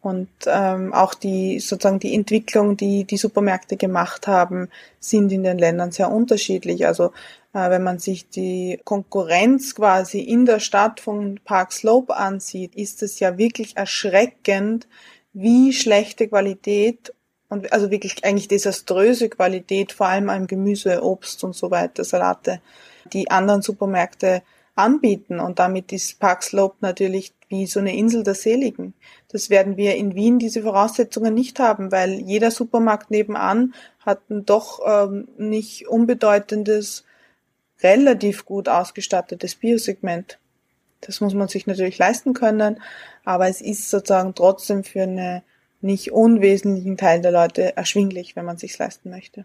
[0.00, 4.68] Und ähm, auch die sozusagen die Entwicklung, die die Supermärkte gemacht haben,
[5.00, 6.86] sind in den Ländern sehr unterschiedlich.
[6.86, 7.12] Also
[7.52, 13.02] äh, wenn man sich die Konkurrenz quasi in der Stadt von Park Slope ansieht, ist
[13.02, 14.86] es ja wirklich erschreckend,
[15.32, 17.12] wie schlechte Qualität
[17.48, 22.60] und also wirklich eigentlich desaströse Qualität, vor allem an Gemüse, Obst und so weiter, Salate,
[23.12, 24.42] die anderen Supermärkte
[24.78, 25.40] anbieten.
[25.40, 28.94] Und damit ist Park Slope natürlich wie so eine Insel der Seligen.
[29.28, 34.44] Das werden wir in Wien diese Voraussetzungen nicht haben, weil jeder Supermarkt nebenan hat ein
[34.44, 37.04] doch ähm, nicht unbedeutendes,
[37.82, 40.38] relativ gut ausgestattetes Biosegment.
[41.00, 42.80] Das muss man sich natürlich leisten können,
[43.24, 45.42] aber es ist sozusagen trotzdem für einen
[45.80, 49.44] nicht unwesentlichen Teil der Leute erschwinglich, wenn man sich leisten möchte.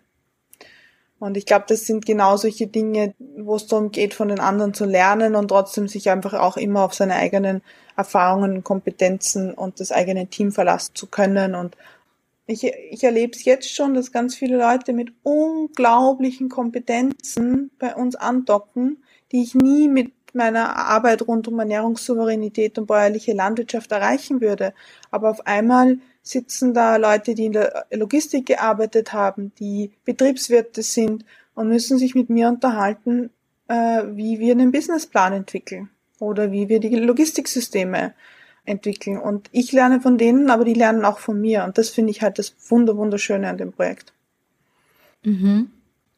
[1.24, 4.74] Und ich glaube, das sind genau solche Dinge, wo es darum geht, von den anderen
[4.74, 7.62] zu lernen und trotzdem sich einfach auch immer auf seine eigenen
[7.96, 11.56] Erfahrungen, Kompetenzen und das eigene Team verlassen zu können.
[11.56, 11.78] Und
[12.46, 18.18] ich, ich erlebe es jetzt schon, dass ganz viele Leute mit unglaublichen Kompetenzen bei uns
[18.18, 19.02] andocken,
[19.32, 24.74] die ich nie mit meiner Arbeit rund um Ernährungssouveränität und bäuerliche Landwirtschaft erreichen würde.
[25.10, 31.26] Aber auf einmal sitzen da Leute, die in der Logistik gearbeitet haben, die Betriebswirte sind
[31.54, 33.30] und müssen sich mit mir unterhalten,
[33.68, 38.14] äh, wie wir einen Businessplan entwickeln oder wie wir die Logistiksysteme
[38.66, 39.18] entwickeln.
[39.18, 41.66] Und ich lerne von denen, aber die lernen auch von mir.
[41.66, 44.14] Und das finde ich halt das Wunder Wunderschöne an dem Projekt.
[45.24, 45.70] Mhm.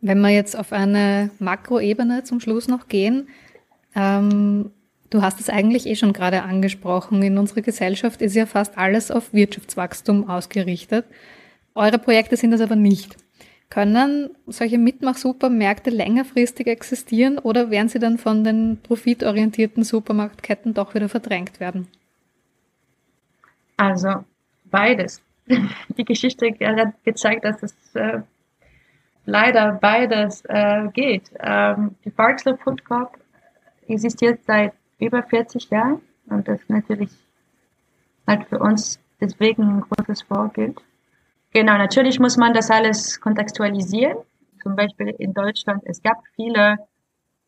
[0.02, 3.28] Wenn wir jetzt auf eine Makroebene zum Schluss noch gehen,
[3.96, 4.72] ähm,
[5.10, 7.22] Du hast es eigentlich eh schon gerade angesprochen.
[7.22, 11.06] In unserer Gesellschaft ist ja fast alles auf Wirtschaftswachstum ausgerichtet.
[11.76, 13.18] Eure Projekte sind das aber nicht.
[13.70, 21.10] Können solche Mitmach-Supermärkte längerfristig existieren oder werden sie dann von den profitorientierten Supermarktketten doch wieder
[21.10, 21.88] verdrängt werden?
[23.78, 24.24] Also
[24.66, 25.22] beides.
[25.98, 28.22] Die Geschichte hat gezeigt, dass es äh,
[29.26, 31.32] leider beides äh, geht.
[31.40, 33.18] Ähm, die Parkslow Food Corp
[33.88, 37.12] existiert seit über 40 Jahren und das natürlich
[38.28, 40.82] halt für uns deswegen ein großes Vorbild.
[41.52, 44.18] Genau, natürlich muss man das alles kontextualisieren.
[44.62, 46.78] Zum Beispiel in Deutschland, es gab viele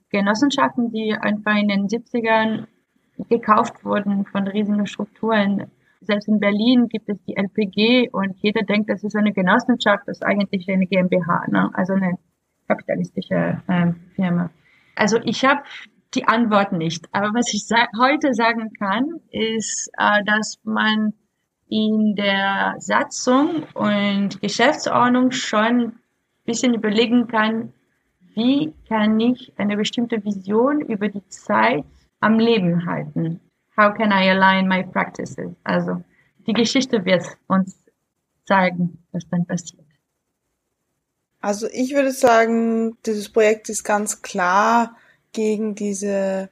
[0.10, 2.68] Genossenschaften, die einfach in den 70ern
[3.30, 5.72] gekauft wurden von riesigen Strukturen.
[6.02, 10.18] Selbst in Berlin gibt es die LPG und jeder denkt, das ist eine Genossenschaft, das
[10.18, 11.72] ist eigentlich eine GmbH, ne?
[11.74, 12.18] also eine
[12.68, 14.50] kapitalistische äh, Firma.
[14.96, 15.64] Also ich habe
[16.14, 17.08] die Antwort nicht.
[17.12, 21.14] Aber was ich sa heute sagen kann, ist, äh, dass man
[21.70, 26.00] in der Satzung und Geschäftsordnung schon ein
[26.46, 27.74] bisschen überlegen kann,
[28.36, 31.84] wie kann ich eine bestimmte Vision über die Zeit
[32.20, 33.40] am Leben halten?
[33.76, 35.52] How can I align my practices?
[35.64, 36.04] Also
[36.46, 37.78] die Geschichte wird uns
[38.46, 39.86] zeigen, was dann passiert.
[41.42, 44.96] Also ich würde sagen, dieses Projekt ist ganz klar
[45.38, 46.50] gegen diese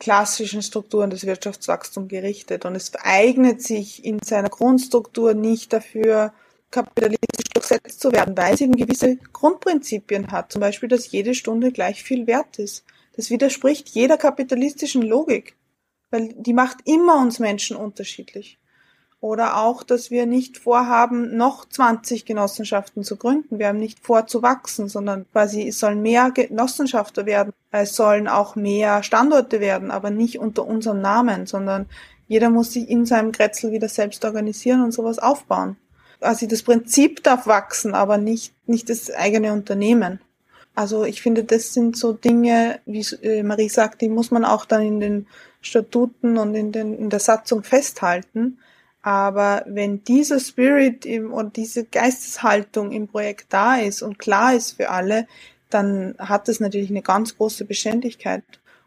[0.00, 6.32] klassischen Strukturen des Wirtschaftswachstums gerichtet und es eignet sich in seiner Grundstruktur nicht dafür,
[6.72, 10.50] kapitalistisch durchsetzt zu werden, weil es eben gewisse Grundprinzipien hat.
[10.50, 12.84] Zum Beispiel, dass jede Stunde gleich viel wert ist.
[13.14, 15.54] Das widerspricht jeder kapitalistischen Logik,
[16.10, 18.58] weil die macht immer uns Menschen unterschiedlich.
[19.22, 23.60] Oder auch, dass wir nicht vorhaben, noch 20 Genossenschaften zu gründen.
[23.60, 27.52] Wir haben nicht vor zu wachsen, sondern quasi es sollen mehr Genossenschaften werden.
[27.70, 31.86] Es sollen auch mehr Standorte werden, aber nicht unter unserem Namen, sondern
[32.26, 35.76] jeder muss sich in seinem Kretzel wieder selbst organisieren und sowas aufbauen.
[36.20, 40.18] Also das Prinzip darf wachsen, aber nicht, nicht das eigene Unternehmen.
[40.74, 44.64] Also ich finde, das sind so Dinge, wie äh, Marie sagt, die muss man auch
[44.64, 45.26] dann in den
[45.60, 48.58] Statuten und in, den, in der Satzung festhalten
[49.02, 54.72] aber wenn dieser Spirit im, und diese Geisteshaltung im Projekt da ist und klar ist
[54.72, 55.26] für alle,
[55.70, 58.44] dann hat das natürlich eine ganz große Beständigkeit.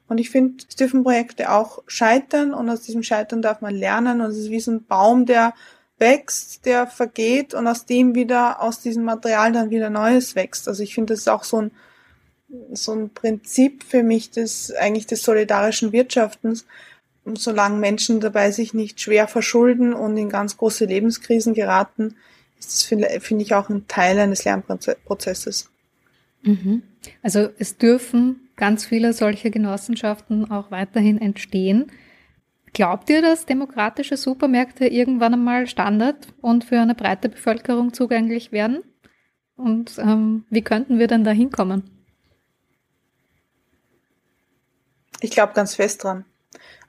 [0.08, 4.22] Und ich finde, es dürfen Projekte auch scheitern und aus diesem Scheitern darf man lernen
[4.22, 5.54] und es ist wie so ein Baum, der
[5.98, 10.68] wächst, der vergeht und aus dem wieder, aus diesem Material dann wieder Neues wächst.
[10.68, 11.72] Also ich finde, das ist auch so ein,
[12.74, 16.66] so ein Prinzip für mich des, eigentlich des solidarischen Wirtschaftens,
[17.34, 22.16] solange Menschen dabei sich nicht schwer verschulden und in ganz große Lebenskrisen geraten,
[22.60, 25.70] ist das, finde ich, auch ein Teil eines Lernprozesses.
[26.44, 26.84] Mhm.
[27.22, 31.92] Also es dürfen ganz viele solche Genossenschaften auch weiterhin entstehen.
[32.74, 38.84] Glaubt ihr, dass demokratische Supermärkte irgendwann einmal Standard und für eine breite Bevölkerung zugänglich werden?
[39.56, 41.84] Und ähm, wie könnten wir denn da hinkommen?
[45.22, 46.26] Ich glaube ganz fest dran.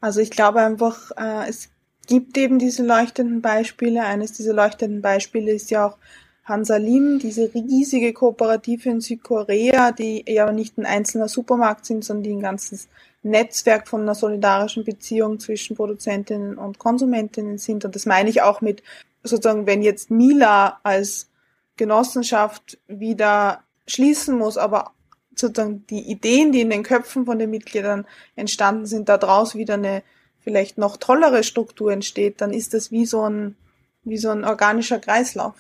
[0.07, 1.69] Also ich glaube einfach, äh, es
[2.07, 4.05] gibt eben diese leuchtenden Beispiele.
[4.05, 5.99] Eines dieser leuchtenden Beispiele ist ja auch
[6.45, 12.35] Hansalim, diese riesige Kooperative in Südkorea, die ja nicht ein einzelner Supermarkt sind, sondern die
[12.35, 12.87] ein ganzes
[13.25, 17.85] Netzwerk von einer solidarischen Beziehung zwischen Produzentinnen und Konsumentinnen sind.
[17.85, 18.85] Und das meine ich auch mit
[19.25, 21.29] sozusagen, wenn jetzt Mila als
[21.77, 24.93] Genossenschaft wieder schließen muss, aber
[25.39, 30.03] sozusagen die Ideen, die in den Köpfen von den Mitgliedern entstanden sind, daraus wieder eine
[30.41, 33.57] vielleicht noch tollere Struktur entsteht, dann ist das wie so ein,
[34.05, 35.55] wie so ein organischer Kreislauf.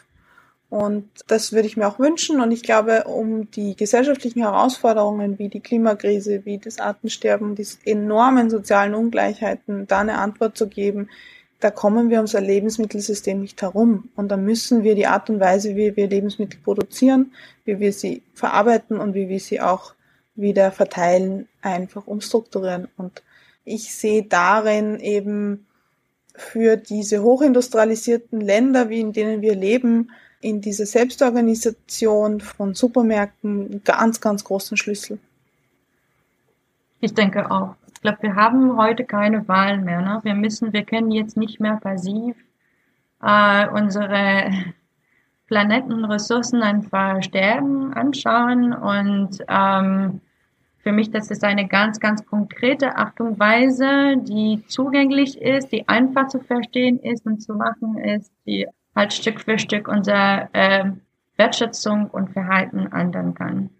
[0.68, 2.41] Und das würde ich mir auch wünschen.
[2.41, 8.51] Und ich glaube, um die gesellschaftlichen Herausforderungen wie die Klimakrise, wie das Artensterben, die enormen
[8.51, 11.09] sozialen Ungleichheiten, da eine Antwort zu geben,
[11.61, 14.11] da kommen wir unser Lebensmittelsystem nicht herum.
[14.15, 17.33] Und da müssen wir die Art und Weise, wie wir Lebensmittel produzieren,
[17.65, 19.95] wie wir sie verarbeiten und wie wir sie auch
[20.35, 22.89] wieder verteilen, einfach umstrukturieren.
[22.97, 23.23] Und
[23.65, 25.67] ich sehe darin eben
[26.35, 30.11] für diese hochindustrialisierten Länder, wie in denen wir leben,
[30.43, 35.19] in diese Selbstorganisation von Supermärkten ganz, ganz großen Schlüssel.
[37.01, 37.75] Ich denke auch.
[38.07, 40.01] Glaube, wir haben heute keine Wahl mehr.
[40.01, 40.21] Ne?
[40.23, 42.37] Wir müssen, wir können jetzt nicht mehr passiv
[43.21, 44.53] äh, unsere
[45.49, 50.21] Planetenressourcen einfach sterben anschauen und ähm,
[50.85, 55.89] für mich, das ist eine ganz, ganz konkrete Art und Weise, die zugänglich ist, die
[55.89, 60.93] einfach zu verstehen ist und zu machen ist, die halt Stück für Stück unsere äh,
[61.39, 63.71] Wertschätzung und Verhalten ändern kann.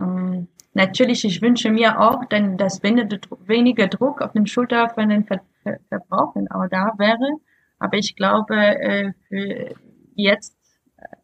[0.00, 5.24] Ähm, natürlich, ich wünsche mir auch, denn dass weniger Druck auf den Schulter von den
[5.24, 7.36] Ver Ver Verbrauchern auch da wäre.
[7.78, 9.74] Aber ich glaube, äh, für
[10.14, 10.56] jetzt,
[10.96, 11.16] äh,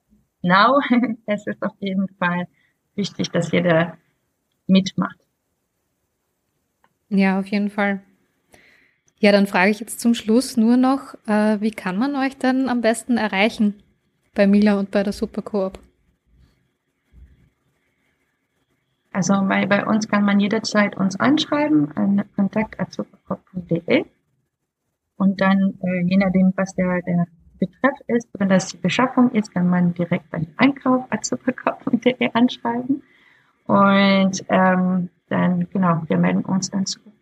[0.42, 0.80] now,
[1.26, 2.49] es ist auf jeden Fall
[2.94, 3.97] wichtig, dass jeder
[4.66, 5.18] mitmacht.
[7.09, 8.03] Ja, auf jeden Fall.
[9.18, 12.68] Ja, dann frage ich jetzt zum Schluss nur noch, äh, wie kann man euch denn
[12.68, 13.82] am besten erreichen
[14.34, 15.78] bei Mila und bei der Supercoop?
[19.16, 24.04] Also bei, bei uns kann man jederzeit uns anschreiben an kontakt.supercoop.de
[25.16, 27.26] und dann, äh, je nachdem, was der, der
[27.58, 31.06] Betreff ist, wenn das die Beschaffung ist, kann man direkt beim Einkauf
[32.34, 33.02] anschreiben
[33.64, 37.14] und ähm, dann, genau, wir melden uns dann zurück.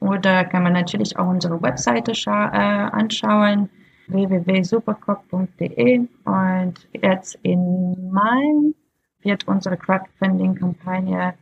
[0.00, 3.68] Oder kann man natürlich auch unsere Webseite äh, anschauen,
[4.08, 6.08] www.supercop.de.
[6.24, 8.72] Und jetzt in Mai
[9.22, 11.34] wird unsere Crowdfunding-Kampagne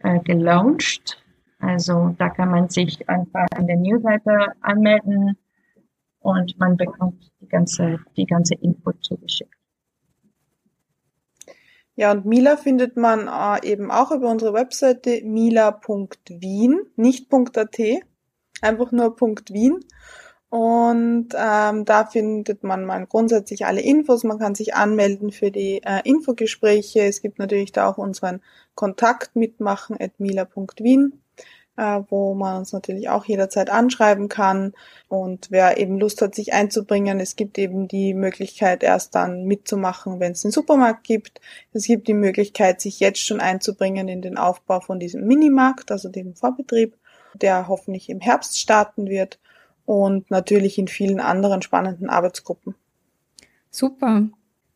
[0.00, 1.22] äh, gelauncht.
[1.58, 5.36] Also da kann man sich einfach an der Newsletter anmelden
[6.20, 9.54] und man bekommt die ganze, die ganze Info zugeschickt.
[11.96, 17.78] Ja, und Mila findet man äh, eben auch über unsere Webseite mila.wien, nicht .at,
[18.62, 19.80] einfach nur .wien.
[20.50, 24.24] Und ähm, da findet man mal grundsätzlich alle Infos.
[24.24, 27.00] Man kann sich anmelden für die äh, Infogespräche.
[27.02, 28.40] Es gibt natürlich da auch unseren
[28.74, 31.20] Kontakt mitmachen at mila.wien
[31.78, 34.74] äh, wo man uns natürlich auch jederzeit anschreiben kann.
[35.06, 40.18] Und wer eben Lust hat, sich einzubringen, es gibt eben die Möglichkeit, erst dann mitzumachen,
[40.20, 41.40] wenn es den Supermarkt gibt.
[41.72, 46.08] Es gibt die Möglichkeit, sich jetzt schon einzubringen in den Aufbau von diesem Minimarkt, also
[46.08, 46.96] dem Vorbetrieb,
[47.34, 49.38] der hoffentlich im Herbst starten wird
[49.88, 52.74] und natürlich in vielen anderen spannenden Arbeitsgruppen.
[53.70, 54.28] Super.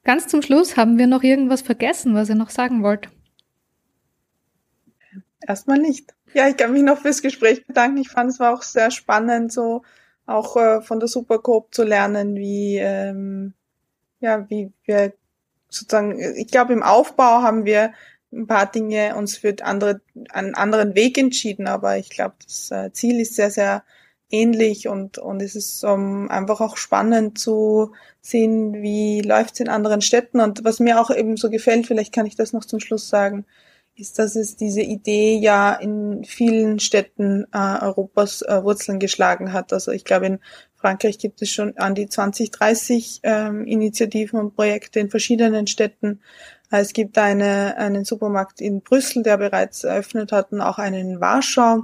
[0.04, 3.10] Ganz zum Schluss haben wir noch irgendwas vergessen, was ihr noch sagen wollt.
[5.46, 6.14] Erstmal nicht.
[6.32, 7.98] Ja, ich kann mich noch fürs Gespräch bedanken.
[7.98, 9.82] Ich fand es war auch sehr spannend, so
[10.24, 13.52] auch äh, von der Supercoop zu lernen, wie ähm,
[14.20, 15.12] ja, wie wir
[15.68, 17.92] sozusagen, ich glaube im Aufbau haben wir
[18.32, 20.00] ein paar Dinge uns für andere,
[20.30, 23.84] einen anderen Weg entschieden, aber ich glaube, das äh, Ziel ist sehr, sehr
[24.32, 29.68] ähnlich und, und es ist um, einfach auch spannend zu sehen, wie läuft es in
[29.68, 32.80] anderen Städten und was mir auch eben so gefällt, vielleicht kann ich das noch zum
[32.80, 33.44] Schluss sagen,
[33.94, 39.72] ist, dass es diese Idee ja in vielen Städten äh, Europas äh, Wurzeln geschlagen hat.
[39.72, 40.38] Also ich glaube, in
[40.76, 46.20] Frankreich gibt es schon an die 20, 30 ähm, Initiativen und Projekte in verschiedenen Städten.
[46.70, 51.20] Es gibt eine, einen Supermarkt in Brüssel, der bereits eröffnet hat, und auch einen in
[51.20, 51.82] Warschau.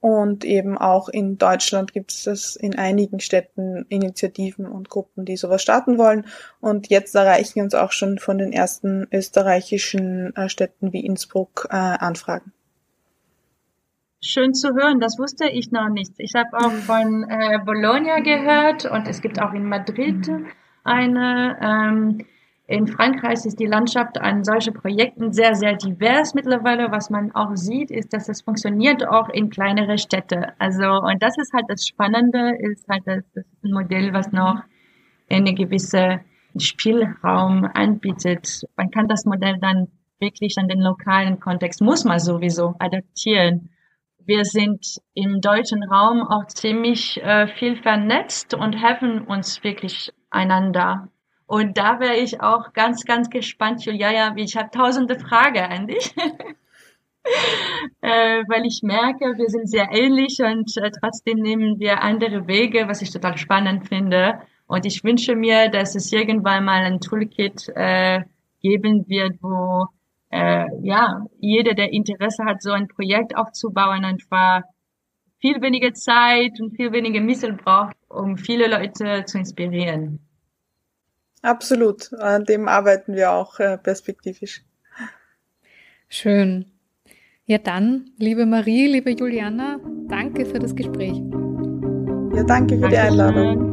[0.00, 5.36] Und eben auch in Deutschland gibt es das in einigen Städten Initiativen und Gruppen, die
[5.36, 6.26] sowas starten wollen.
[6.60, 11.76] Und jetzt erreichen uns auch schon von den ersten österreichischen äh, Städten wie Innsbruck äh,
[11.76, 12.52] Anfragen.
[14.22, 16.12] Schön zu hören, das wusste ich noch nicht.
[16.18, 20.30] Ich habe auch von äh, Bologna gehört und es gibt auch in Madrid
[20.84, 21.58] eine.
[21.60, 22.26] Ähm,
[22.70, 26.92] in Frankreich ist die Landschaft an solchen Projekten sehr, sehr divers mittlerweile.
[26.92, 30.52] Was man auch sieht, ist, dass es funktioniert auch in kleinere Städte.
[30.60, 34.30] Also, und das ist halt das Spannende, ist halt das, das ist ein Modell, was
[34.30, 34.62] noch
[35.28, 36.20] eine gewisse
[36.56, 38.62] Spielraum anbietet.
[38.76, 39.88] Man kann das Modell dann
[40.20, 43.70] wirklich an den lokalen Kontext, muss man sowieso adaptieren.
[44.24, 51.08] Wir sind im deutschen Raum auch ziemlich äh, viel vernetzt und helfen uns wirklich einander.
[51.50, 56.14] Und da wäre ich auch ganz, ganz gespannt, Julia, ich habe tausende Fragen an dich.
[58.02, 62.86] äh, weil ich merke, wir sind sehr ähnlich und äh, trotzdem nehmen wir andere Wege,
[62.86, 64.38] was ich total spannend finde.
[64.68, 68.20] Und ich wünsche mir, dass es irgendwann mal ein Toolkit äh,
[68.62, 69.86] geben wird, wo
[70.30, 74.62] äh, ja jeder, der Interesse hat, so ein Projekt aufzubauen, einfach
[75.40, 80.29] viel weniger Zeit und viel weniger Mittel braucht, um viele Leute zu inspirieren.
[81.42, 84.62] Absolut, an dem arbeiten wir auch äh, perspektivisch.
[86.08, 86.66] Schön.
[87.46, 91.20] Ja dann, liebe Marie, liebe Juliana, danke für das Gespräch.
[92.34, 93.70] Ja, danke für die Einladung.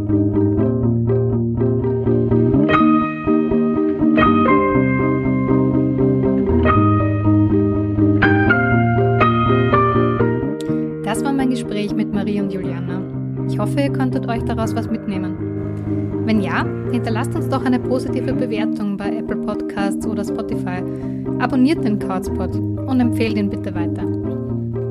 [11.04, 13.02] Das war mein Gespräch mit Marie und Juliana.
[13.50, 15.37] Ich hoffe, ihr konntet euch daraus was mitnehmen.
[16.28, 20.84] Wenn ja, hinterlasst uns doch eine positive Bewertung bei Apple Podcasts oder Spotify.
[21.40, 24.04] Abonniert den Couchspot und empfehlt ihn bitte weiter.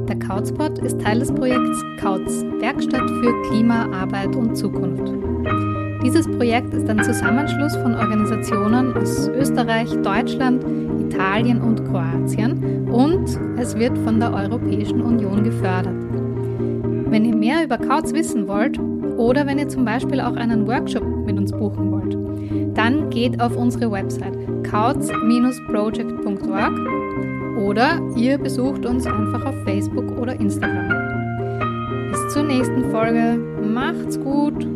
[0.08, 5.12] Der Couchspot ist Teil des Projekts Kautz, Werkstatt für Klima, Arbeit und Zukunft.
[6.02, 10.64] Dieses Projekt ist ein Zusammenschluss von Organisationen aus Österreich, Deutschland,
[11.02, 16.02] Italien und Kroatien und es wird von der Europäischen Union gefördert.
[17.10, 18.80] Wenn ihr mehr über Kautz wissen wollt
[19.18, 22.16] oder wenn ihr zum Beispiel auch einen Workshop mit uns buchen wollt,
[22.76, 26.72] dann geht auf unsere Website kautz-project.org
[27.58, 30.88] oder ihr besucht uns einfach auf Facebook oder Instagram.
[32.10, 33.38] Bis zur nächsten Folge.
[33.62, 34.75] Macht's gut!